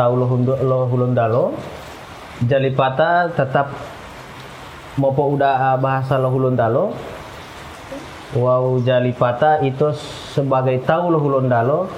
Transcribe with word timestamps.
tahu 0.00 0.12
lo 0.16 0.24
hundo 0.24 0.56
lo 0.64 0.88
hulundalo 0.88 1.52
jalipata 2.48 3.28
tetap 3.28 3.76
mopo 4.96 5.36
udah 5.36 5.76
bahasa 5.76 6.16
lo 6.16 6.32
hulundalo 6.32 6.96
wow 8.32 8.80
jalipata 8.80 9.60
itu 9.60 9.92
sebagai 10.32 10.80
tahu 10.88 11.12
lo 11.12 11.20
hulundalo 11.20 11.92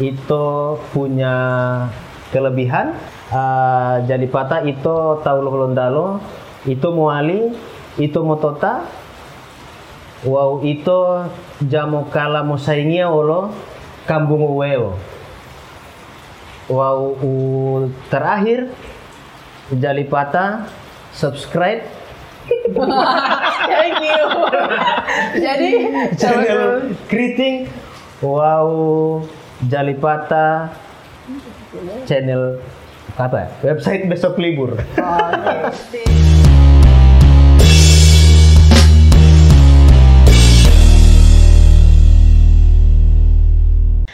itu 0.00 0.44
punya 0.92 1.34
kelebihan. 2.32 2.96
Uh, 3.30 4.02
jalipata 4.04 4.60
itu 4.68 5.22
tahu 5.22 5.38
lo 5.38 5.50
hulundalo 5.54 6.18
itu 6.66 6.88
muali 6.92 7.54
itu 7.96 8.18
motota 8.20 8.84
wow 10.26 10.58
itu 10.66 11.30
jamu 11.64 12.10
kala 12.10 12.42
musaingia 12.42 13.06
olo 13.06 13.54
kambung 14.10 14.42
uweo 14.42 14.98
wow 16.66 17.14
terakhir 18.10 18.66
jalipata 19.70 20.66
subscribe 21.14 21.86
Thank 23.70 24.02
you. 24.02 24.26
Jadi 25.46 25.70
channel 26.18 26.90
Kriting 27.06 27.70
wow 28.18 28.66
jalipata 29.70 30.74
channel 32.02 32.58
apa 33.14 33.36
ya? 33.38 33.48
website 33.70 34.10
besok 34.10 34.34
libur 34.42 34.74
Oke. 34.98 36.39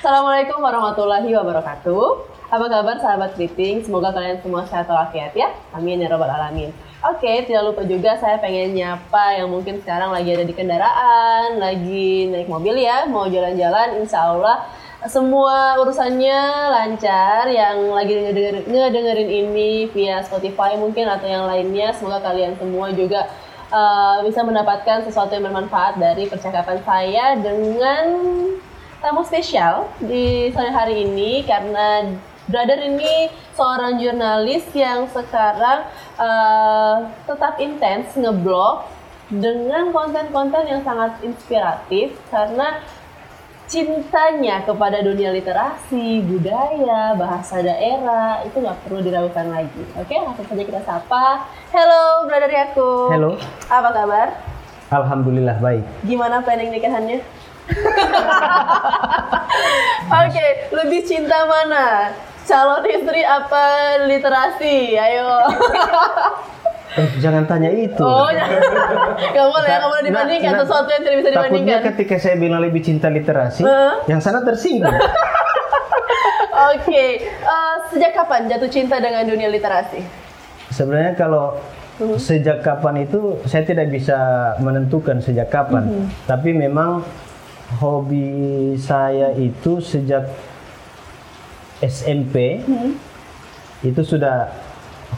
Assalamualaikum 0.06 0.62
warahmatullahi 0.62 1.34
wabarakatuh. 1.34 2.30
Apa 2.46 2.70
kabar 2.70 2.94
sahabat 3.02 3.34
Kriting? 3.34 3.82
Semoga 3.82 4.14
kalian 4.14 4.38
semua 4.38 4.62
sehat 4.62 4.86
walafiat 4.86 5.34
ya. 5.34 5.50
Amin 5.74 5.98
ya 5.98 6.06
robbal 6.06 6.30
alamin. 6.30 6.70
Oke, 7.02 7.42
tidak 7.42 7.66
lupa 7.66 7.82
juga 7.82 8.14
saya 8.14 8.38
pengen 8.38 8.78
nyapa 8.78 9.34
yang 9.34 9.50
mungkin 9.50 9.82
sekarang 9.82 10.14
lagi 10.14 10.30
ada 10.30 10.46
di 10.46 10.54
kendaraan, 10.54 11.58
lagi 11.58 12.30
naik 12.30 12.46
mobil 12.46 12.78
ya, 12.78 13.10
mau 13.10 13.26
jalan-jalan, 13.26 13.98
insya 13.98 14.30
Allah 14.30 14.70
semua 15.10 15.74
urusannya 15.82 16.38
lancar 16.70 17.50
yang 17.50 17.90
lagi 17.90 18.14
ngedengerin, 18.14 18.62
ngedengerin 18.62 19.30
ini 19.42 19.90
via 19.90 20.22
Spotify 20.22 20.78
mungkin 20.78 21.10
atau 21.10 21.26
yang 21.26 21.50
lainnya 21.50 21.90
semoga 21.90 22.22
kalian 22.22 22.54
semua 22.54 22.94
juga 22.94 23.26
uh, 23.74 24.22
bisa 24.22 24.46
mendapatkan 24.46 25.02
sesuatu 25.02 25.34
yang 25.34 25.50
bermanfaat 25.50 25.98
dari 25.98 26.30
percakapan 26.30 26.78
saya 26.86 27.34
dengan 27.42 28.06
tamu 29.06 29.22
spesial 29.22 29.86
di 30.02 30.50
sore 30.50 30.74
hari 30.74 31.06
ini 31.06 31.46
karena 31.46 32.10
brother 32.50 32.82
ini 32.82 33.30
seorang 33.54 34.02
jurnalis 34.02 34.66
yang 34.74 35.06
sekarang 35.14 35.86
uh, 36.18 37.06
tetap 37.22 37.54
intens 37.62 38.10
ngeblog 38.18 38.82
dengan 39.30 39.94
konten-konten 39.94 40.66
yang 40.66 40.82
sangat 40.82 41.22
inspiratif 41.22 42.18
karena 42.34 42.82
cintanya 43.70 44.66
kepada 44.66 45.02
dunia 45.02 45.30
literasi, 45.30 46.22
budaya, 46.26 47.14
bahasa 47.14 47.62
daerah 47.62 48.42
itu 48.42 48.58
nggak 48.58 48.78
perlu 48.86 49.02
diragukan 49.02 49.46
lagi. 49.50 49.82
Oke, 49.98 50.14
langsung 50.18 50.46
saja 50.46 50.62
kita 50.66 50.82
sapa. 50.82 51.46
Hello, 51.70 52.26
brother 52.26 52.50
aku. 52.50 52.90
Hello. 53.10 53.30
Apa 53.70 53.90
kabar? 53.90 54.28
Alhamdulillah 54.86 55.58
baik 55.58 55.82
Gimana 56.06 56.46
planning 56.46 56.70
nikahannya? 56.70 57.18
Oke, 60.16 60.46
lebih 60.72 61.00
cinta 61.02 61.44
mana? 61.44 62.10
Calon 62.42 62.82
istri 62.84 63.20
apa 63.20 63.64
literasi? 64.04 64.94
Ayo. 64.94 65.28
eh, 66.94 67.06
jangan 67.22 67.44
tanya 67.44 67.68
itu 67.68 67.98
Oh, 67.98 68.28
jangan. 68.32 68.60
Gak 69.18 69.46
boleh, 69.48 69.68
gak 69.68 69.84
boleh 69.84 70.02
dibandingkan. 70.04 70.50
Nah, 70.52 70.58
Sesuatu 70.62 70.88
yang 70.88 71.02
tidak 71.02 71.16
bisa 71.16 71.28
takutnya 71.28 71.42
dibandingkan. 71.42 71.80
ketika 71.92 72.14
saya 72.16 72.34
bilang 72.36 72.60
lebih 72.60 72.80
cinta 72.80 73.08
literasi 73.08 73.60
Heeh. 73.62 73.92
yang 74.06 74.20
sana 74.20 74.40
tersinggung 74.40 74.92
Oke, 76.72 77.26
eh, 77.26 77.74
sejak 77.90 78.14
kapan 78.14 78.46
jatuh 78.46 78.66
cinta 78.66 78.96
dengan 78.96 79.22
dunia 79.22 79.46
literasi? 79.48 80.00
sebenarnya 80.68 81.14
kalau 81.14 81.56
Hmm. 81.96 82.12
sejak 82.14 82.60
kapan 82.60 83.02
itu 83.02 83.34
saya 83.42 83.64
tidak 83.64 83.88
bisa 83.88 84.14
menentukan 84.58 85.18
sejak 85.18 85.48
kapan 85.48 85.88
Hmm. 85.88 86.06
tapi 86.26 86.52
memang 86.52 87.00
hobi 87.76 88.26
saya 88.78 89.34
itu 89.34 89.82
sejak 89.82 90.30
SMP 91.82 92.62
Hmm. 92.64 92.96
itu 93.82 94.00
sudah 94.00 94.48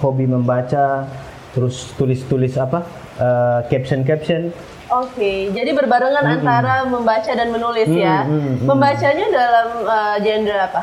hobi 0.00 0.26
membaca 0.26 1.06
terus 1.52 1.92
tulis-tulis 1.94 2.56
apa 2.56 2.82
eh, 3.16 3.58
caption-caption 3.68 4.50
Oke, 4.88 5.52
jadi 5.52 5.76
berbarengan 5.76 6.24
antara 6.24 6.88
membaca 6.88 7.28
dan 7.28 7.52
menulis 7.52 7.92
ya. 7.92 8.24
Hmm, 8.24 8.40
hmm, 8.40 8.54
hmm. 8.56 8.66
Membacanya 8.72 9.26
dalam 9.28 9.68
eh, 9.84 10.16
genre 10.24 10.58
apa? 10.58 10.82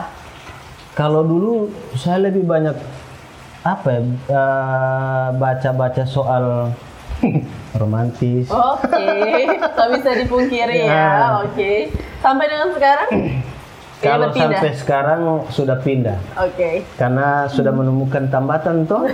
kalau 0.95 1.27
dulu 1.27 1.67
saya 1.91 2.23
lebih 2.23 2.47
banyak 2.47 2.71
apa 3.65 3.87
ya 3.89 4.01
eh, 4.29 5.27
baca-baca 5.35 6.05
soal 6.05 6.69
romantis 7.75 8.47
Oke, 8.47 9.03
tak 9.77 9.87
bisa 9.91 10.09
dipungkiri 10.15 10.81
ya. 10.81 10.87
Ya. 10.87 11.11
Oke, 11.41 11.89
sampai 12.19 12.45
dengan 12.45 12.69
sekarang? 12.71 13.09
Kalau 13.97 14.27
berpindah. 14.27 14.43
sampai 14.53 14.71
sekarang 14.75 15.19
sudah 15.49 15.77
pindah 15.79 16.19
Oke, 16.37 16.83
karena 16.93 17.47
sudah 17.47 17.71
menemukan 17.71 18.27
tambatan 18.27 18.83
toh 18.83 19.01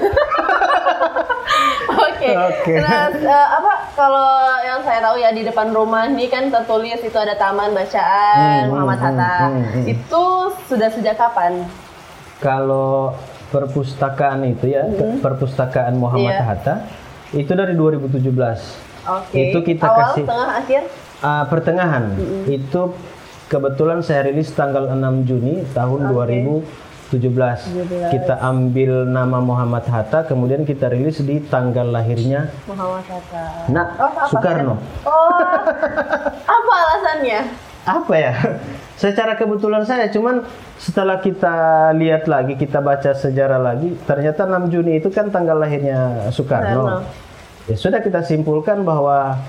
oke. 2.02 2.30
Oke. 2.50 2.74
Nah, 2.78 3.08
eh, 3.14 3.48
apa 3.52 3.72
kalau 3.94 4.28
yang 4.60 4.80
saya 4.82 5.00
tahu 5.02 5.16
ya 5.16 5.30
di 5.30 5.42
depan 5.42 5.70
rumah 5.70 6.06
ini 6.06 6.26
kan 6.28 6.50
tertulis 6.50 7.00
itu 7.00 7.16
ada 7.16 7.36
Taman 7.36 7.72
Bacaan 7.72 8.64
Hmm, 8.64 8.70
Muhammad 8.70 8.96
hmm, 8.96 9.04
Hatta. 9.08 9.34
hmm, 9.46 9.64
hmm. 9.64 9.84
Itu 9.88 10.24
sudah 10.66 10.88
sejak 10.90 11.16
kapan? 11.16 11.66
kalau 12.42 13.14
perpustakaan 13.52 14.42
itu 14.50 14.68
ya 14.68 14.82
ke- 14.88 15.20
perpustakaan 15.20 15.94
Muhammad 15.94 16.34
Iya. 16.34 16.44
Hatta 16.44 16.74
itu 17.34 17.52
dari 17.52 17.74
2017 17.74 18.92
Oke. 19.02 19.34
Itu 19.34 19.60
kita 19.62 19.82
Awal, 19.84 20.00
kasih- 20.14 20.26
tengah, 20.26 20.50
akhir? 20.56 20.82
Ah, 21.20 21.44
pertengahan 21.44 22.14
itu 22.46 22.82
kebetulan 23.48 24.00
saya 24.00 24.26
rilis 24.26 24.52
tanggal 24.52 24.86
6 24.88 24.96
Juni 25.24 25.66
tahun 25.70 26.08
2017 26.08 27.12
17. 27.12 28.08
kita 28.10 28.40
ambil 28.40 29.04
nama 29.04 29.38
Muhammad 29.38 29.84
Hatta 29.84 30.24
kemudian 30.24 30.64
kita 30.64 30.88
rilis 30.88 31.20
di 31.20 31.44
tanggal 31.44 31.84
lahirnya 31.86 32.48
Muhammad 32.64 33.04
Hatta. 33.04 33.44
Nah 33.68 33.86
Oh, 33.98 34.12
Soekarno 34.28 34.76
Oh, 35.02 35.30
apa 36.42 36.74
alasannya? 36.80 37.40
apa 37.98 38.14
ya 38.14 38.34
secara 39.02 39.34
kebetulan 39.34 39.82
saya 39.82 40.14
cuman 40.14 40.46
setelah 40.78 41.18
kita 41.18 41.90
lihat 41.98 42.30
lagi 42.30 42.54
kita 42.54 42.78
baca 42.86 43.18
sejarah 43.18 43.58
lagi 43.58 43.98
ternyata 44.06 44.46
6 44.46 44.70
Juni 44.70 45.02
itu 45.02 45.10
kan 45.10 45.34
tanggal 45.34 45.58
lahirnya 45.58 46.30
Soekarno 46.30 47.02
ya 47.66 47.74
sudah 47.74 47.98
kita 47.98 48.22
simpulkan 48.22 48.86
bahwa 48.86 49.42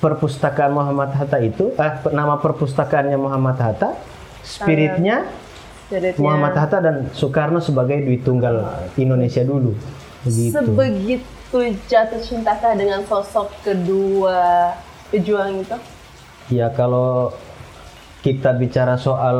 perpustakaan 0.00 0.72
Muhammad 0.72 1.12
Hatta 1.12 1.44
itu 1.44 1.76
eh, 1.76 1.92
nama 2.08 2.40
perpustakaannya 2.40 3.20
Muhammad 3.20 3.60
Hatta 3.60 4.00
spiritnya 4.40 5.28
Spiritnya. 5.84 6.16
Muhammad 6.16 6.56
Hatta 6.56 6.80
dan 6.80 6.96
Soekarno 7.12 7.60
sebagai 7.60 8.00
Dwi 8.00 8.24
Tunggal 8.24 8.88
Indonesia 8.96 9.44
dulu 9.44 9.76
begitu 10.24 10.56
Sebegitu 10.56 11.58
jatuh 11.84 12.20
cintakah 12.24 12.72
dengan 12.72 13.04
sosok 13.04 13.52
kedua 13.60 14.72
pejuang 15.12 15.60
itu? 15.60 15.76
Ya 16.48 16.72
kalau 16.72 17.30
kita 18.24 18.56
bicara 18.56 18.96
soal 18.96 19.36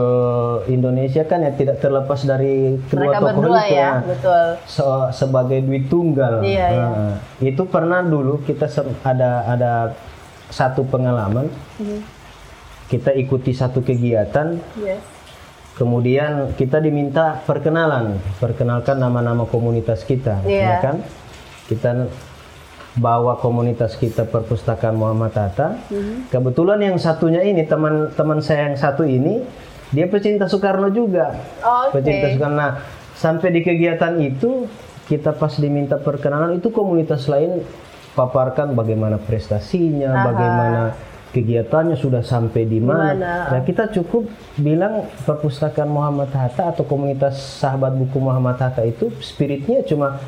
Indonesia 0.68 1.24
kan 1.24 1.40
ya 1.40 1.56
tidak 1.56 1.80
terlepas 1.80 2.20
dari 2.20 2.76
kedua 2.84 3.00
Mereka 3.00 3.16
tokoh 3.16 3.28
berdua 3.40 3.62
itu 3.64 3.80
ya, 3.80 3.90
betul. 4.04 4.44
Se- 4.68 5.10
sebagai 5.16 5.58
Dwi 5.64 5.88
Tunggal. 5.88 6.44
Iya, 6.44 6.66
iya. 6.68 6.84
Nah, 6.92 7.16
Itu 7.40 7.64
pernah 7.64 8.04
dulu 8.04 8.44
kita 8.44 8.68
ada 9.00 9.48
ada 9.48 9.72
satu 10.52 10.84
pengalaman. 10.84 11.48
Mhm. 11.80 12.00
Kita 12.84 13.16
ikuti 13.16 13.56
satu 13.56 13.80
kegiatan, 13.80 14.60
Yes. 14.76 15.00
kemudian 15.74 16.52
kita 16.52 16.76
diminta 16.78 17.40
perkenalan, 17.40 18.20
perkenalkan 18.36 19.00
nama-nama 19.00 19.48
komunitas 19.48 20.04
kita, 20.04 20.44
Iya. 20.44 20.60
ya 20.60 20.76
kan? 20.84 20.96
Kita 21.64 21.90
bawa 22.94 23.42
komunitas 23.42 23.98
kita 23.98 24.22
perpustakaan 24.30 24.94
Muhammad 24.94 25.34
Hatta. 25.34 25.82
Mhm. 25.90 26.30
Kebetulan 26.30 26.78
yang 26.78 26.96
satunya 26.98 27.42
ini 27.42 27.66
teman-teman 27.66 28.38
saya 28.38 28.70
yang 28.70 28.78
satu 28.78 29.02
ini 29.02 29.42
dia 29.90 30.06
pecinta 30.06 30.46
Soekarno 30.46 30.90
juga. 30.94 31.34
Oke. 31.62 31.98
Pecinta 32.00 32.26
Soekarno. 32.34 32.54
Nah, 32.54 32.72
sampai 33.18 33.48
di 33.50 33.60
kegiatan 33.66 34.14
itu 34.22 34.70
kita 35.10 35.34
pas 35.34 35.52
diminta 35.58 35.98
perkenalan 35.98 36.56
itu 36.58 36.70
komunitas 36.70 37.26
lain 37.26 37.62
paparkan 38.14 38.72
bagaimana 38.78 39.18
prestasinya, 39.18 40.14
Aha. 40.14 40.24
bagaimana 40.24 40.82
kegiatannya 41.34 41.98
sudah 41.98 42.22
sampai 42.22 42.62
di. 42.62 42.78
Mana? 42.78 43.50
Nah, 43.50 43.60
kita 43.66 43.90
cukup 43.90 44.30
bilang 44.54 45.10
perpustakaan 45.26 45.90
Muhammad 45.90 46.30
Hatta 46.30 46.70
atau 46.70 46.86
komunitas 46.86 47.42
sahabat 47.58 47.98
buku 47.98 48.22
Muhammad 48.22 48.54
Hatta 48.54 48.86
itu 48.86 49.10
spiritnya 49.18 49.82
cuma 49.82 50.22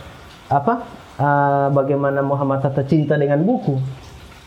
apa? 0.50 1.05
Ah, 1.16 1.68
bagaimana 1.68 2.20
Muhammad 2.20 2.62
Hatta 2.62 2.82
cinta 2.82 3.16
dengan 3.16 3.42
buku. 3.42 3.76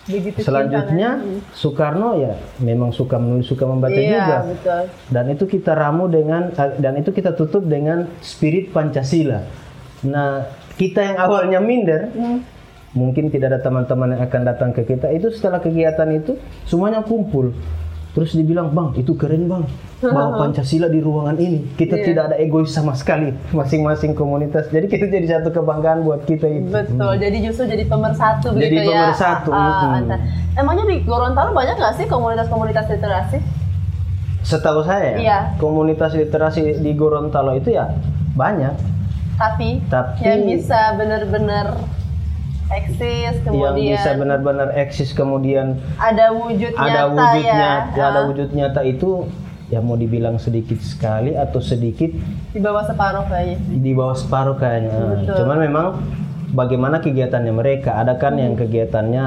Begitu 0.10 0.42
Selanjutnya 0.42 1.22
Soekarno 1.54 2.18
ya 2.18 2.34
memang 2.58 2.90
suka 2.90 3.22
menulis, 3.22 3.46
suka 3.46 3.70
membaca 3.70 3.94
Iya, 3.94 4.10
juga. 4.18 4.38
betul. 4.50 4.84
Dan 5.14 5.26
itu 5.30 5.44
kita 5.46 5.78
ramu 5.78 6.10
dengan 6.10 6.50
eh, 6.50 6.72
dan 6.82 6.98
itu 6.98 7.14
kita 7.14 7.38
tutup 7.38 7.62
dengan 7.70 8.10
spirit 8.18 8.74
Pancasila. 8.74 9.46
Nah, 10.10 10.50
kita 10.82 11.14
yang 11.14 11.18
awalnya 11.22 11.62
minder, 11.62 12.10
Hmm. 12.10 12.42
mungkin 12.98 13.30
tidak 13.30 13.54
ada 13.54 13.60
teman-teman 13.62 14.18
yang 14.18 14.26
akan 14.26 14.42
datang 14.50 14.70
ke 14.74 14.82
kita. 14.82 15.14
Itu 15.14 15.30
setelah 15.30 15.62
kegiatan 15.62 16.10
itu 16.10 16.42
semuanya 16.66 17.06
kumpul. 17.06 17.54
Terus 18.10 18.34
dibilang, 18.34 18.70
"Bang, 18.70 18.94
itu 18.94 19.14
keren, 19.14 19.46
Bang. 19.46 19.70
Bawa 20.00 20.34
Pancasila 20.42 20.88
di 20.88 20.98
ruangan 20.98 21.38
ini. 21.38 21.62
Kita 21.74 21.94
Iya. 21.94 22.06
tidak 22.06 22.24
ada 22.26 22.36
egois 22.38 22.70
sama 22.70 22.92
sekali 22.92 23.30
masing-masing 23.52 24.12
komunitas. 24.12 24.66
Jadi 24.68 24.88
kita 24.88 25.06
jadi 25.06 25.40
satu 25.40 25.52
kebanggaan 25.52 26.02
buat 26.02 26.26
kita 26.26 26.48
itu." 26.48 26.68
Betul, 26.68 27.16
jadi 27.16 27.38
justru 27.40 27.64
jadi 27.66 27.86
pemersatu 27.86 28.50
Jadi 28.52 28.66
begitu 28.66 28.90
ya. 28.90 29.08
pemersatu, 29.08 29.50
ah, 29.50 29.62
mm. 29.62 29.98
antar- 30.00 30.24
Emangnya 30.56 30.86
di 30.86 30.98
Gorontalo 31.02 31.54
banyak 31.54 31.76
nggak 31.76 31.94
sih 31.96 32.06
komunitas-komunitas 32.06 32.86
literasi? 32.90 33.38
Setahu 34.42 34.82
saya, 34.82 35.14
Iya. 35.16 35.40
komunitas 35.58 36.12
literasi 36.12 36.80
di 36.80 36.92
Gorontalo 36.94 37.54
itu 37.54 37.70
ya 37.70 37.94
banyak. 38.34 38.74
Tapi, 39.38 39.84
Tapi- 39.86 40.20
yang 40.20 40.42
bisa 40.50 40.98
benar-benar 40.98 41.78
eksis, 42.72 43.34
kemudian 43.42 43.74
yang 43.74 43.98
bisa 43.98 44.12
benar-benar 44.14 44.70
eksis 44.74 45.10
kemudian 45.12 45.82
ada 45.98 46.30
wujud 46.32 46.72
ada 46.74 47.06
nyata 47.06 47.12
wujud 47.12 47.44
ya. 47.44 47.56
nyata 47.56 47.98
ada 48.00 48.20
Ah, 48.20 48.26
wujud 48.26 48.50
nyata 48.52 48.82
itu 48.84 49.10
ya 49.68 49.80
mau 49.80 49.94
dibilang 49.94 50.38
sedikit 50.38 50.78
sekali 50.80 51.34
atau 51.34 51.60
sedikit 51.60 52.10
di 52.50 52.60
bawah 52.60 52.82
separuh 52.84 53.26
kayaknya. 53.26 53.58
di 53.76 53.92
bawah 53.92 54.14
separuh 54.14 54.56
kayaknya 54.56 54.94
Betul. 55.20 55.36
cuman 55.36 55.58
memang 55.60 55.88
bagaimana 56.52 56.98
kegiatannya 56.98 57.54
mereka 57.54 57.94
ada 57.96 58.14
kan 58.16 58.34
yang 58.34 58.54
kegiatannya 58.54 59.26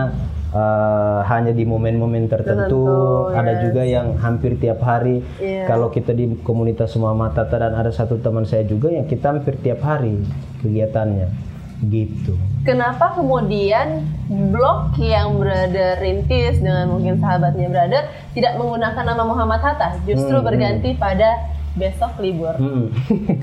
eh, 0.53 1.21
hanya 1.25 1.51
di 1.51 1.63
momen-momen 1.63 2.27
tertentu 2.27 2.83
Tertentu, 2.83 3.33
ada 3.33 3.53
yes. 3.53 3.61
juga 3.63 3.83
yang 3.83 4.07
hampir 4.19 4.55
tiap 4.57 4.83
hari 4.83 5.23
Iya. 5.39 5.67
kalau 5.67 5.89
kita 5.89 6.11
di 6.11 6.35
komunitas 6.39 6.91
semua 6.91 7.15
Tata 7.31 7.59
dan 7.59 7.73
ada 7.73 7.91
satu 7.91 8.19
teman 8.19 8.43
saya 8.43 8.63
juga 8.63 8.91
yang 8.91 9.07
kita 9.07 9.31
hampir 9.31 9.55
tiap 9.57 9.79
hari 9.81 10.19
kegiatannya 10.59 11.52
gitu 11.83 12.39
Kenapa 12.63 13.19
kemudian 13.19 14.07
blog 14.31 14.95
yang 14.97 15.35
brother 15.35 15.99
rintis 15.99 16.63
dengan 16.63 16.87
mungkin 16.89 17.19
sahabatnya 17.19 17.67
brother 17.67 18.03
tidak 18.33 18.55
menggunakan 18.55 19.03
nama 19.03 19.23
Muhammad 19.23 19.59
Hatta, 19.59 19.99
justru 20.03 20.39
Hmm, 20.39 20.47
berganti 20.47 20.95
pada 20.95 21.43
besok 21.75 22.23
libur. 22.23 22.55
Mm. 22.55 22.87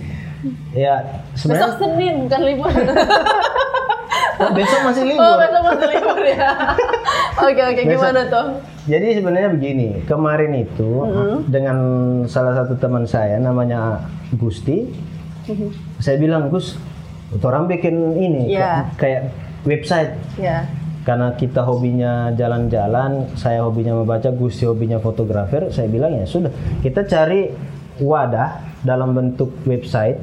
ya 0.72 1.04
Besok 1.36 1.52
sebenarnya 1.52 1.76
Senin 1.76 2.16
bukan 2.24 2.42
libur. 2.48 2.72
oh, 4.40 4.50
besok 4.56 4.80
masih 4.88 5.04
libur 5.04 5.20
Oh, 5.22 5.36
besok 5.36 5.64
masih 5.68 5.88
libur 5.92 6.20
ya. 6.24 6.50
Oke, 7.44 7.62
oke, 7.62 7.82
Besok- 7.82 7.92
gimana 7.92 8.22
tuh? 8.28 8.46
Jadi 8.84 9.08
sebenarnya 9.16 9.50
begini, 9.50 9.88
kemarin 10.04 10.52
itu 10.58 10.92
dengan 11.46 11.78
salah 12.26 12.56
satu 12.56 12.76
teman 12.76 13.04
saya 13.04 13.38
namanya 13.38 14.04
Gusti, 14.34 14.90
saya 16.00 16.18
bilang 16.18 16.50
Gus, 16.50 16.76
orang 17.36 17.66
bikin 17.66 17.96
ini 18.16 18.42
Iya. 18.50 18.90
kayak- 18.96 19.30
website 19.62 20.16
Ya. 20.36 20.64
karena 21.04 21.36
kita 21.36 21.62
hobinya 21.62 22.32
jalan-jalan, 22.32 23.28
saya 23.36 23.62
hobinya 23.62 23.92
membaca, 23.94 24.32
Gusti 24.32 24.64
hobinya 24.64 24.98
fotografer, 24.98 25.68
saya 25.70 25.86
bilang 25.86 26.14
ya 26.14 26.24
sudah, 26.24 26.50
kita 26.80 27.04
cari 27.04 27.52
wadah 28.00 28.64
dalam 28.82 29.12
bentuk 29.12 29.52
website 29.64 30.16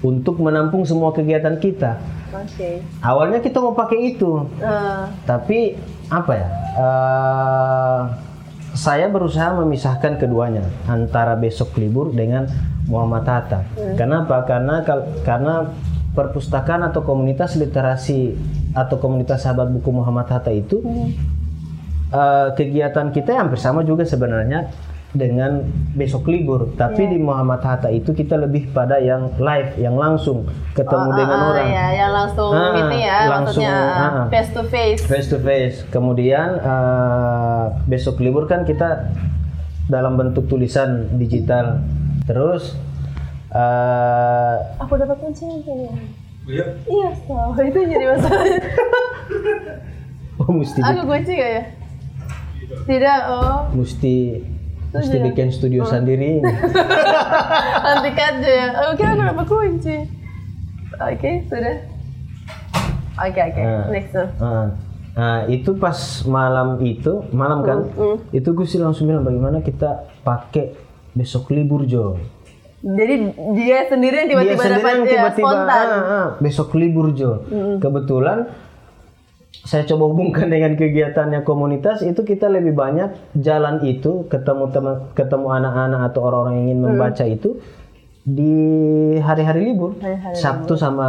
untuk 0.00 0.38
menampung 0.38 0.86
semua 0.86 1.10
kegiatan 1.10 1.58
kita. 1.58 2.00
Oke. 2.30 2.80
Awalnya 3.00 3.40
kita 3.40 3.58
mau 3.58 3.72
pakai 3.72 4.14
itu, 4.14 4.46
Eh, 4.56 5.02
tapi 5.24 5.76
apa 6.08 6.32
ya? 6.32 6.48
eh, 6.78 8.00
saya 8.72 9.10
berusaha 9.10 9.52
memisahkan 9.54 10.16
keduanya 10.16 10.62
antara 10.86 11.34
besok 11.34 11.74
libur 11.76 12.08
dengan 12.08 12.46
Muhammad 12.88 13.24
Hatta. 13.28 13.60
Kenapa? 13.94 14.42
Karena 14.48 14.82
karena 15.22 15.54
perpustakaan 16.16 16.82
atau 16.88 17.04
komunitas 17.04 17.54
literasi 17.54 18.34
atau 18.74 18.98
komunitas 18.98 19.44
sahabat 19.44 19.70
buku 19.70 19.92
Muhammad 19.92 20.26
Hatta 20.26 20.50
itu 20.50 20.82
eh, 22.10 22.48
kegiatan 22.56 23.14
kita 23.14 23.38
hampir 23.38 23.60
sama 23.60 23.86
juga 23.86 24.02
sebenarnya 24.02 24.72
dengan 25.12 25.64
besok 25.96 26.28
libur. 26.28 26.76
Tapi 26.76 27.08
di 27.08 27.18
Muhammad 27.20 27.64
Hatta 27.64 27.88
itu 27.88 28.12
kita 28.12 28.36
lebih 28.36 28.72
pada 28.76 29.00
yang 29.00 29.32
live, 29.40 29.80
yang 29.80 29.96
langsung 29.96 30.44
ketemu 30.76 31.08
oh, 31.08 31.16
dengan 31.16 31.38
ah, 31.38 31.48
orang 31.48 31.68
Ya, 31.68 31.86
yang 31.96 32.12
langsung 32.12 32.50
Ah, 32.52 32.72
ya, 32.92 33.16
langsung, 33.24 33.64
maksudnya 33.64 33.76
ah. 33.96 34.26
face 34.28 34.50
to 34.52 34.62
face. 34.68 35.00
face 35.08 35.28
to 35.32 35.38
face. 35.40 35.76
Kemudian 35.88 36.60
eh, 36.60 37.64
besok 37.88 38.20
libur 38.20 38.44
kan 38.44 38.68
kita 38.68 39.08
dalam 39.88 40.20
bentuk 40.20 40.44
tulisan 40.50 41.16
digital. 41.16 41.80
Terus 42.28 42.76
eh, 43.56 44.54
Aku 44.84 44.92
dapat 45.00 45.16
kuncinya 45.16 45.56
kayaknya. 45.64 45.92
Iya. 46.48 46.64
Iya, 46.84 47.08
so. 47.24 47.36
itu 47.60 47.78
jadi 47.88 48.04
masalahnya. 48.08 48.60
oh 50.40 50.50
mesti 50.52 50.80
Aku 50.80 51.00
kunci 51.08 51.32
gak 51.36 51.52
ya? 51.56 51.62
Tidak, 52.84 53.20
oh. 53.32 53.58
mesti 53.72 54.44
mesti 54.88 55.16
Sudah. 55.20 55.24
bikin 55.32 55.48
studio 55.52 55.84
sendiri. 55.84 56.40
Nanti 57.84 58.10
aja 58.12 58.48
ya. 58.48 58.66
Oh, 58.84 58.92
kira 58.96 59.12
aku 59.16 59.24
dapat 59.24 59.46
kunci. 59.48 59.96
Oke, 60.96 61.30
sudah. 61.48 61.76
Oke, 63.18 63.40
oke. 63.40 63.60
Ah. 63.60 63.84
Next 63.92 64.12
tuh. 64.16 64.28
Ah. 64.40 64.66
Nah, 65.18 65.38
itu 65.50 65.74
pas 65.76 65.98
malam 66.30 66.78
itu, 66.80 67.26
malam 67.34 67.66
kan, 67.66 67.78
Mm, 67.90 68.16
itu 68.30 68.48
gue 68.54 68.66
sih 68.70 68.78
langsung 68.78 69.10
bilang 69.10 69.26
bagaimana 69.26 69.58
kita 69.66 70.06
pakai 70.22 70.87
besok 71.18 71.50
libur 71.50 71.82
Jo. 71.82 72.14
Jadi 72.78 73.34
dia 73.58 73.90
sendiri 73.90 74.22
yang 74.22 74.28
tiba-tiba 74.30 74.62
dapat 74.78 74.90
yang 74.94 75.02
ya, 75.02 75.10
tiba-tiba 75.10 75.50
spontan. 75.50 75.86
ah, 75.90 75.98
ah, 75.98 76.26
besok 76.38 76.78
libur 76.78 77.10
Jo. 77.10 77.42
Kebetulan 77.82 78.46
saya 79.66 79.82
coba 79.90 80.04
hubungkan 80.14 80.46
dengan 80.54 80.78
kegiatannya 80.78 81.42
komunitas 81.42 82.06
itu 82.06 82.22
kita 82.22 82.46
lebih 82.46 82.78
banyak 82.78 83.34
jalan 83.34 83.82
itu 83.82 84.30
ketemu 84.30 84.70
teman 84.70 84.94
ketemu 85.18 85.46
anak-anak 85.50 86.00
atau 86.14 86.20
orang-orang 86.22 86.54
yang 86.54 86.64
ingin 86.70 86.80
membaca 86.86 87.24
itu 87.26 87.58
di 88.22 88.54
hari-hari 89.18 89.72
libur 89.72 89.96
Hari-hari 89.98 90.36
Sabtu 90.38 90.78
sama 90.78 91.08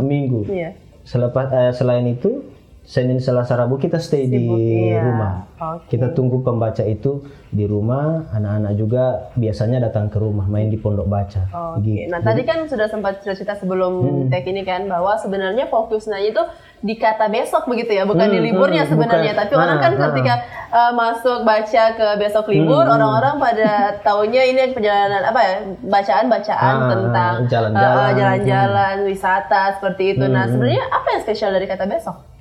Minggu. 0.00 0.48
Iya. 0.48 0.72
Selepas 1.04 1.52
eh, 1.52 1.72
selain 1.76 2.08
itu 2.08 2.53
Senin 2.84 3.16
Selasa 3.16 3.56
Rabu 3.56 3.76
kita 3.76 3.96
stay 3.96 4.28
di 4.28 4.44
iya. 4.44 5.00
rumah. 5.00 5.48
Oke. 5.56 5.96
Kita 5.96 6.12
tunggu 6.12 6.40
pembaca 6.40 6.84
itu 6.84 7.24
di 7.48 7.64
rumah, 7.64 8.28
anak-anak 8.28 8.72
juga 8.74 9.04
biasanya 9.34 9.80
datang 9.80 10.06
ke 10.06 10.16
rumah 10.16 10.44
main 10.44 10.68
di 10.68 10.76
pondok 10.76 11.08
baca. 11.08 11.48
Oke. 11.72 11.80
Gitu. 11.80 12.12
Nah 12.12 12.20
tadi 12.20 12.44
kan 12.44 12.68
sudah 12.68 12.84
sempat 12.84 13.24
cerita 13.24 13.56
sebelum 13.56 13.92
Hmm. 13.96 14.28
tag 14.28 14.44
ini 14.44 14.62
kan 14.62 14.84
bahwa 14.84 15.16
sebenarnya 15.16 15.64
fokusnya 15.66 16.20
itu 16.22 16.44
di 16.78 16.94
kata 16.94 17.32
besok 17.32 17.64
begitu 17.64 17.96
ya, 17.96 18.04
bukan 18.04 18.28
di 18.28 18.36
Hmm, 18.36 18.46
liburnya 18.46 18.84
hmm, 18.84 18.92
sebenarnya. 18.92 19.32
bukan. 19.32 19.40
Tapi 19.40 19.52
orang 19.56 19.78
kan 19.78 19.92
Ah, 19.94 20.00
ketika 20.04 20.34
uh, 20.68 20.92
masuk 20.92 21.38
baca 21.42 21.84
ke 21.90 22.06
besok 22.18 22.44
libur, 22.48 22.84
Hmm, 22.84 22.94
orang-orang 22.94 23.34
pada 23.40 23.70
taunya 24.04 24.44
ini 24.44 24.76
perjalanan 24.76 25.24
apa 25.24 25.40
ya, 25.40 25.54
bacaan-bacaan 25.80 26.74
Ah, 26.76 26.88
tentang 26.90 27.32
jalan-jalan. 27.48 27.96
uh, 27.96 28.10
jalan-jalan, 28.12 28.94
wisata 29.02 29.62
seperti 29.74 30.12
itu. 30.12 30.24
Nah 30.26 30.44
Hmm. 30.44 30.52
sebenarnya 30.52 30.84
apa 30.86 31.06
yang 31.08 31.20
spesial 31.22 31.48
dari 31.48 31.64
kata 31.64 31.88
besok? 31.88 32.33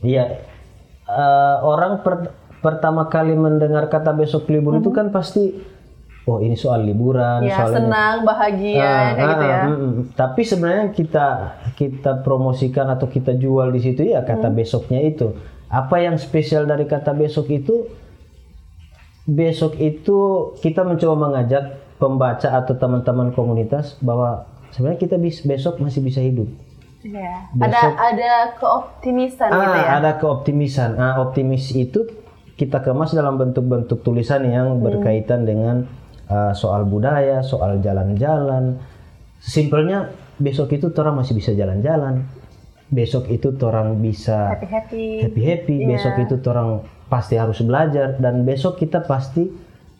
Iya. 0.00 0.24
Eh, 1.04 1.56
orang 1.60 2.00
per- 2.00 2.32
pertama 2.58 3.06
kali 3.06 3.32
mendengar 3.32 3.86
kata 3.86 4.10
besok 4.10 4.48
libur 4.48 4.80
itu 4.80 4.88
kan 4.88 5.08
pasti 5.08 5.52
oh 6.24 6.40
ini 6.40 6.56
soal 6.56 6.80
liburan, 6.80 7.44
Ya 7.44 7.60
soal 7.60 7.70
ini. 7.70 7.76
senang, 7.78 8.16
bahagia, 8.24 8.80
Ah, 8.80 9.04
kayak 9.12 9.28
gitu 9.28 9.44
ah, 9.44 9.50
ya. 9.50 9.60
mm, 9.62 9.76
mm. 9.76 10.02
Tapi 10.14 10.40
sebenarnya 10.42 10.86
kita 10.90 11.26
kita 11.74 12.12
promosikan 12.20 12.88
atau 12.88 13.04
kita 13.06 13.36
jual 13.36 13.68
di 13.68 13.80
situ 13.80 14.00
ya 14.02 14.24
kata 14.24 14.48
Hmm. 14.48 14.56
besoknya 14.56 15.00
itu. 15.00 15.36
Apa 15.68 16.00
yang 16.00 16.16
spesial 16.16 16.64
dari 16.64 16.84
kata 16.84 17.12
besok 17.12 17.48
itu? 17.48 17.84
Besok 19.24 19.76
itu 19.76 20.18
kita 20.58 20.80
mencoba 20.82 21.16
mengajak 21.18 21.64
pembaca 21.96 22.48
atau 22.50 22.74
teman-teman 22.74 23.32
komunitas 23.32 23.96
bahwa 23.98 24.44
sebenarnya 24.70 25.00
kita 25.00 25.16
bis, 25.16 25.40
besok 25.40 25.80
masih 25.80 26.00
bisa 26.00 26.20
hidup. 26.20 26.48
Iya. 27.04 27.52
Ada 27.52 27.68
Besok- 27.68 27.98
ada 28.00 28.32
keoptimisan 28.56 29.48
Ah, 29.48 29.60
gitu 29.60 29.78
ya. 29.78 29.90
ada 29.94 30.10
keoptimisan. 30.16 30.90
Ah, 30.96 31.20
optimis 31.20 31.70
itu 31.70 32.00
kita 32.54 32.80
kemas 32.80 33.12
dalam 33.12 33.36
bentuk-bentuk 33.36 34.00
tulisan 34.00 34.40
yang 34.42 34.78
Hmm. 34.78 34.82
berkaitan 34.82 35.44
dengan 35.44 35.84
ah, 36.24 36.50
soal 36.50 36.82
budaya, 36.84 37.44
soal 37.44 37.78
jalan-jalan. 37.78 38.80
Simpelnya 39.36 40.08
besok 40.34 40.72
itu 40.72 40.88
orang 40.90 41.20
masih 41.20 41.36
bisa 41.36 41.52
jalan-jalan. 41.52 42.24
Besok 42.86 43.28
itu 43.28 43.52
orang 43.60 44.00
bisa 44.00 44.48
Happy 44.50 44.64
happy. 44.66 45.04
happy-happy. 45.20 45.76
Iya. 45.78 45.88
Besok 45.90 46.14
itu 46.18 46.34
orang 46.46 46.80
pasti 47.06 47.36
harus 47.36 47.60
belajar 47.60 48.16
dan 48.16 48.40
besok 48.42 48.80
kita 48.80 49.04
pasti 49.04 49.52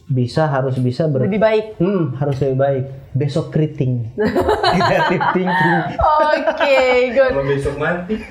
bisa 0.06 0.48
harus 0.48 0.76
bisa 0.76 1.04
ber 1.04 1.28
Lebih 1.28 1.36
baik. 1.38 1.64
Hmm, 1.76 2.16
harus 2.16 2.40
lebih 2.40 2.56
baik. 2.56 2.84
Besok 3.14 3.54
keriting. 3.54 4.10
Creative 4.74 5.24
thinking. 5.30 5.78
Oke, 6.02 6.78
good. 7.14 7.30
Kalau 7.30 7.46
besok 7.46 7.74
mati. 7.78 8.18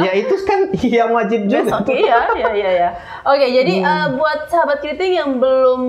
Ya 0.00 0.16
itu 0.16 0.32
kan 0.48 0.72
yang 0.80 1.12
wajib 1.12 1.44
juga. 1.44 1.84
Oke 1.84 1.92
ya, 2.08 2.32
ya, 2.32 2.50
ya, 2.56 2.70
ya. 2.72 2.90
Oke, 3.20 3.52
jadi 3.52 3.84
eh, 3.84 4.06
buat 4.16 4.48
sahabat 4.48 4.80
kritik 4.80 5.12
yang 5.12 5.36
belum 5.36 5.82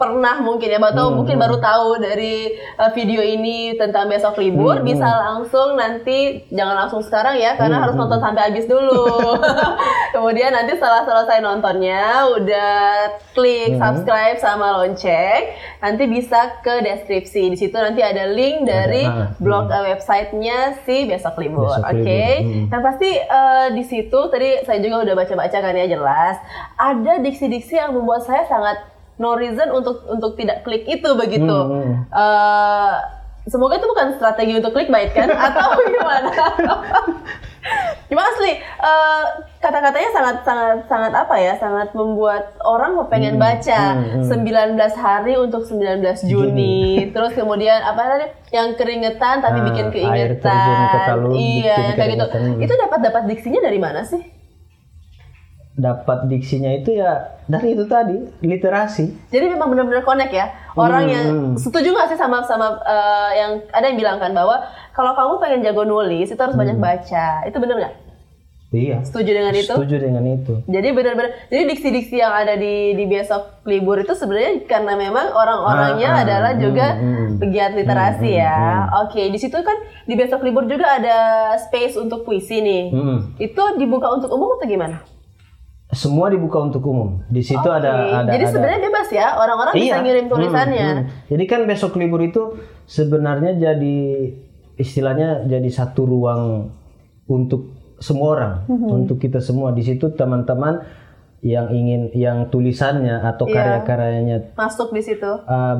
pernah 0.00 0.40
mungkin 0.40 0.72
ya, 0.72 0.80
atau 0.80 1.12
mungkin 1.12 1.36
baru 1.36 1.60
tahu 1.60 2.00
dari 2.00 2.56
eh, 2.56 2.90
video 2.96 3.20
ini 3.20 3.76
tentang 3.76 4.08
besok 4.08 4.40
libur, 4.40 4.80
bisa 4.80 5.04
langsung 5.04 5.76
nanti 5.76 6.48
jangan 6.48 6.86
langsung 6.86 7.04
sekarang 7.04 7.36
ya, 7.36 7.60
karena 7.60 7.84
harus 7.84 7.92
nonton 7.92 8.16
sampai 8.24 8.48
habis 8.48 8.64
dulu. 8.64 9.36
Kemudian 10.16 10.56
nanti 10.56 10.72
setelah 10.80 11.04
selesai 11.04 11.44
nontonnya, 11.44 12.24
udah 12.40 12.72
klik 13.36 13.76
subscribe 13.76 14.40
sama 14.40 14.80
lonceng, 14.80 15.52
nanti 15.84 16.08
bisa 16.08 16.56
ke 16.64 16.80
deskripsi. 16.80 17.27
Di 17.30 17.58
situ 17.58 17.76
nanti 17.76 18.00
ada 18.00 18.28
link 18.28 18.64
dari 18.64 19.04
ah, 19.04 19.32
blog 19.36 19.68
eh, 19.68 19.94
websitenya 19.94 20.82
si 20.82 21.04
besok 21.04 21.36
libur. 21.40 21.68
Oke. 21.68 21.92
Libur, 21.92 22.42
hmm. 22.42 22.66
Yang 22.72 22.82
pasti 22.82 23.10
eh, 23.20 23.68
di 23.76 23.84
situ 23.84 24.18
tadi 24.32 24.50
saya 24.64 24.78
juga 24.80 25.04
udah 25.04 25.14
baca-baca 25.14 25.58
kan 25.60 25.74
ya 25.76 25.86
jelas 25.88 26.36
ada 26.76 27.12
diksi-diksi 27.20 27.76
yang 27.76 27.92
membuat 27.92 28.24
saya 28.24 28.48
sangat 28.48 28.80
no 29.18 29.34
reason 29.34 29.68
untuk 29.74 30.06
untuk 30.06 30.38
tidak 30.38 30.62
klik 30.62 30.86
itu 30.86 31.10
begitu. 31.18 31.52
Hmm, 31.52 32.06
Eh, 32.08 32.94
semoga 33.48 33.80
itu 33.80 33.86
bukan 33.88 34.16
strategi 34.16 34.52
untuk 34.56 34.72
clickbait 34.76 35.10
kan 35.12 35.28
atau 35.50 35.76
gimana? 35.84 36.32
Gimana 38.08 38.28
asli 38.32 38.52
eh, 38.56 39.24
kata-katanya 39.60 40.10
sangat 40.14 40.36
sangat 40.40 40.78
sangat 40.88 41.12
apa 41.12 41.34
ya 41.36 41.52
sangat 41.60 41.92
membuat 41.92 42.56
orang 42.64 42.96
mau 42.96 43.04
pengen 43.06 43.36
baca 43.36 44.00
hmm, 44.00 44.24
hmm. 44.24 44.78
19 44.78 44.78
hari 44.96 45.34
untuk 45.36 45.66
19 45.66 46.24
Juni. 46.24 46.80
Terus 47.14 47.32
kemudian 47.36 47.84
apa 47.84 48.00
tadi 48.16 48.26
yang 48.54 48.72
keringetan 48.80 49.44
tapi 49.44 49.60
Ah, 49.60 49.66
bikin 49.68 49.86
air 49.92 49.92
keingetan. 49.92 50.48
terjun 50.48 50.80
ke 50.88 50.98
iya 51.36 51.76
bikin 51.76 51.84
yang 51.84 51.96
kayak 51.96 52.10
gitu. 52.16 52.26
itu 52.64 52.74
dapat 52.78 52.98
dapat 53.04 53.22
diksinya 53.28 53.60
dari 53.60 53.76
mana 53.76 54.00
sih 54.06 54.37
Dapat 55.78 56.26
diksinya 56.26 56.74
itu 56.74 56.98
ya 56.98 57.38
dari 57.46 57.72
itu 57.72 57.86
tadi, 57.86 58.18
literasi. 58.42 59.30
Jadi 59.30 59.46
memang 59.46 59.70
benar-benar 59.70 60.02
connect 60.02 60.34
ya. 60.34 60.50
Orang 60.74 61.06
Hmm, 61.06 61.14
yang 61.14 61.26
hmm. 61.30 61.54
setuju 61.54 61.94
nggak 61.94 62.10
sih 62.10 62.18
sama 62.18 62.42
sama 62.42 62.82
eh, 62.82 63.30
yang 63.38 63.50
ada 63.70 63.86
yang 63.86 63.94
bilang 63.94 64.18
kan 64.18 64.34
bahwa 64.34 64.58
kalau 64.90 65.14
kamu 65.14 65.32
pengen 65.38 65.60
jago 65.62 65.86
nulis 65.86 66.26
itu 66.26 66.36
harus 66.36 66.58
Hmm. 66.58 66.66
banyak 66.66 66.76
baca. 66.76 67.46
Itu 67.46 67.56
benar 67.56 67.78
nggak? 67.78 67.94
Iya. 68.68 69.00
Setuju 69.00 69.32
dengan 69.32 69.54
itu? 69.56 69.72
Setuju 69.72 69.96
dengan 69.96 70.24
itu. 70.28 70.60
Jadi 70.68 70.88
benar-benar 70.92 71.48
jadi 71.48 71.72
diksi-diksi 71.72 72.20
yang 72.20 72.36
ada 72.36 72.52
di 72.52 72.92
di 72.92 73.08
besok 73.08 73.64
libur 73.64 73.96
itu 73.96 74.12
sebenarnya 74.12 74.68
karena 74.68 74.92
memang 74.92 75.32
orang-orangnya 75.32 76.04
Ah, 76.04 76.16
ah, 76.20 76.24
adalah 76.28 76.52
hmm, 76.52 76.60
juga 76.60 76.86
hmm. 76.92 77.40
pegiat 77.40 77.72
literasi 77.72 78.28
Hmm, 78.28 78.42
ya. 78.44 78.58
Oke, 79.08 79.24
di 79.24 79.38
situ 79.40 79.56
kan 79.56 79.72
di 80.04 80.12
besok 80.12 80.44
libur 80.44 80.68
juga 80.68 81.00
ada 81.00 81.16
space 81.56 81.96
untuk 81.96 82.28
puisi 82.28 82.60
nih. 82.60 82.92
Mm. 82.92 83.18
Itu 83.40 83.62
dibuka 83.80 84.12
untuk 84.12 84.28
umum 84.28 84.60
atau 84.60 84.68
gimana? 84.68 85.00
Semua 85.98 86.30
dibuka 86.30 86.58
untuk 86.60 86.82
umum. 86.84 87.18
Di 87.26 87.42
situ 87.42 87.58
Oke, 87.60 87.74
ada 87.74 87.90
ada 88.22 88.30
Jadi 88.30 88.38
ada- 88.40 88.52
sebenarnya 88.54 88.80
bebas 88.80 89.08
ya, 89.10 89.26
orang-orang 89.34 89.74
bisa 89.74 89.84
Iya. 89.90 89.96
ngirim 89.98 90.24
Hmm, 90.24 90.32
tulisannya. 90.32 90.86
hmm. 90.86 91.04
Jadi 91.26 91.44
kan 91.44 91.60
besok 91.66 91.92
libur 91.94 92.20
itu 92.20 92.42
sebenarnya 92.86 93.52
jadi 93.52 93.96
istilahnya 94.74 95.42
jadi 95.44 95.66
satu 95.68 96.06
ruang 96.06 96.70
untuk 97.26 97.74
semua 97.98 98.28
orang, 98.32 98.54
Mhm. 98.64 98.88
untuk 98.94 99.18
kita 99.18 99.42
semua. 99.42 99.74
Di 99.74 99.82
situ 99.82 100.14
teman-teman 100.14 100.86
yang 101.40 101.66
ingin 101.68 102.14
yang 102.14 102.46
tulisannya 102.46 103.18
atau 103.20 103.44
Iya. 103.44 103.54
karya-karyanya 103.82 104.36
Masuk 104.54 104.90
di 104.90 105.02
situ. 105.02 105.26
uh, 105.26 105.76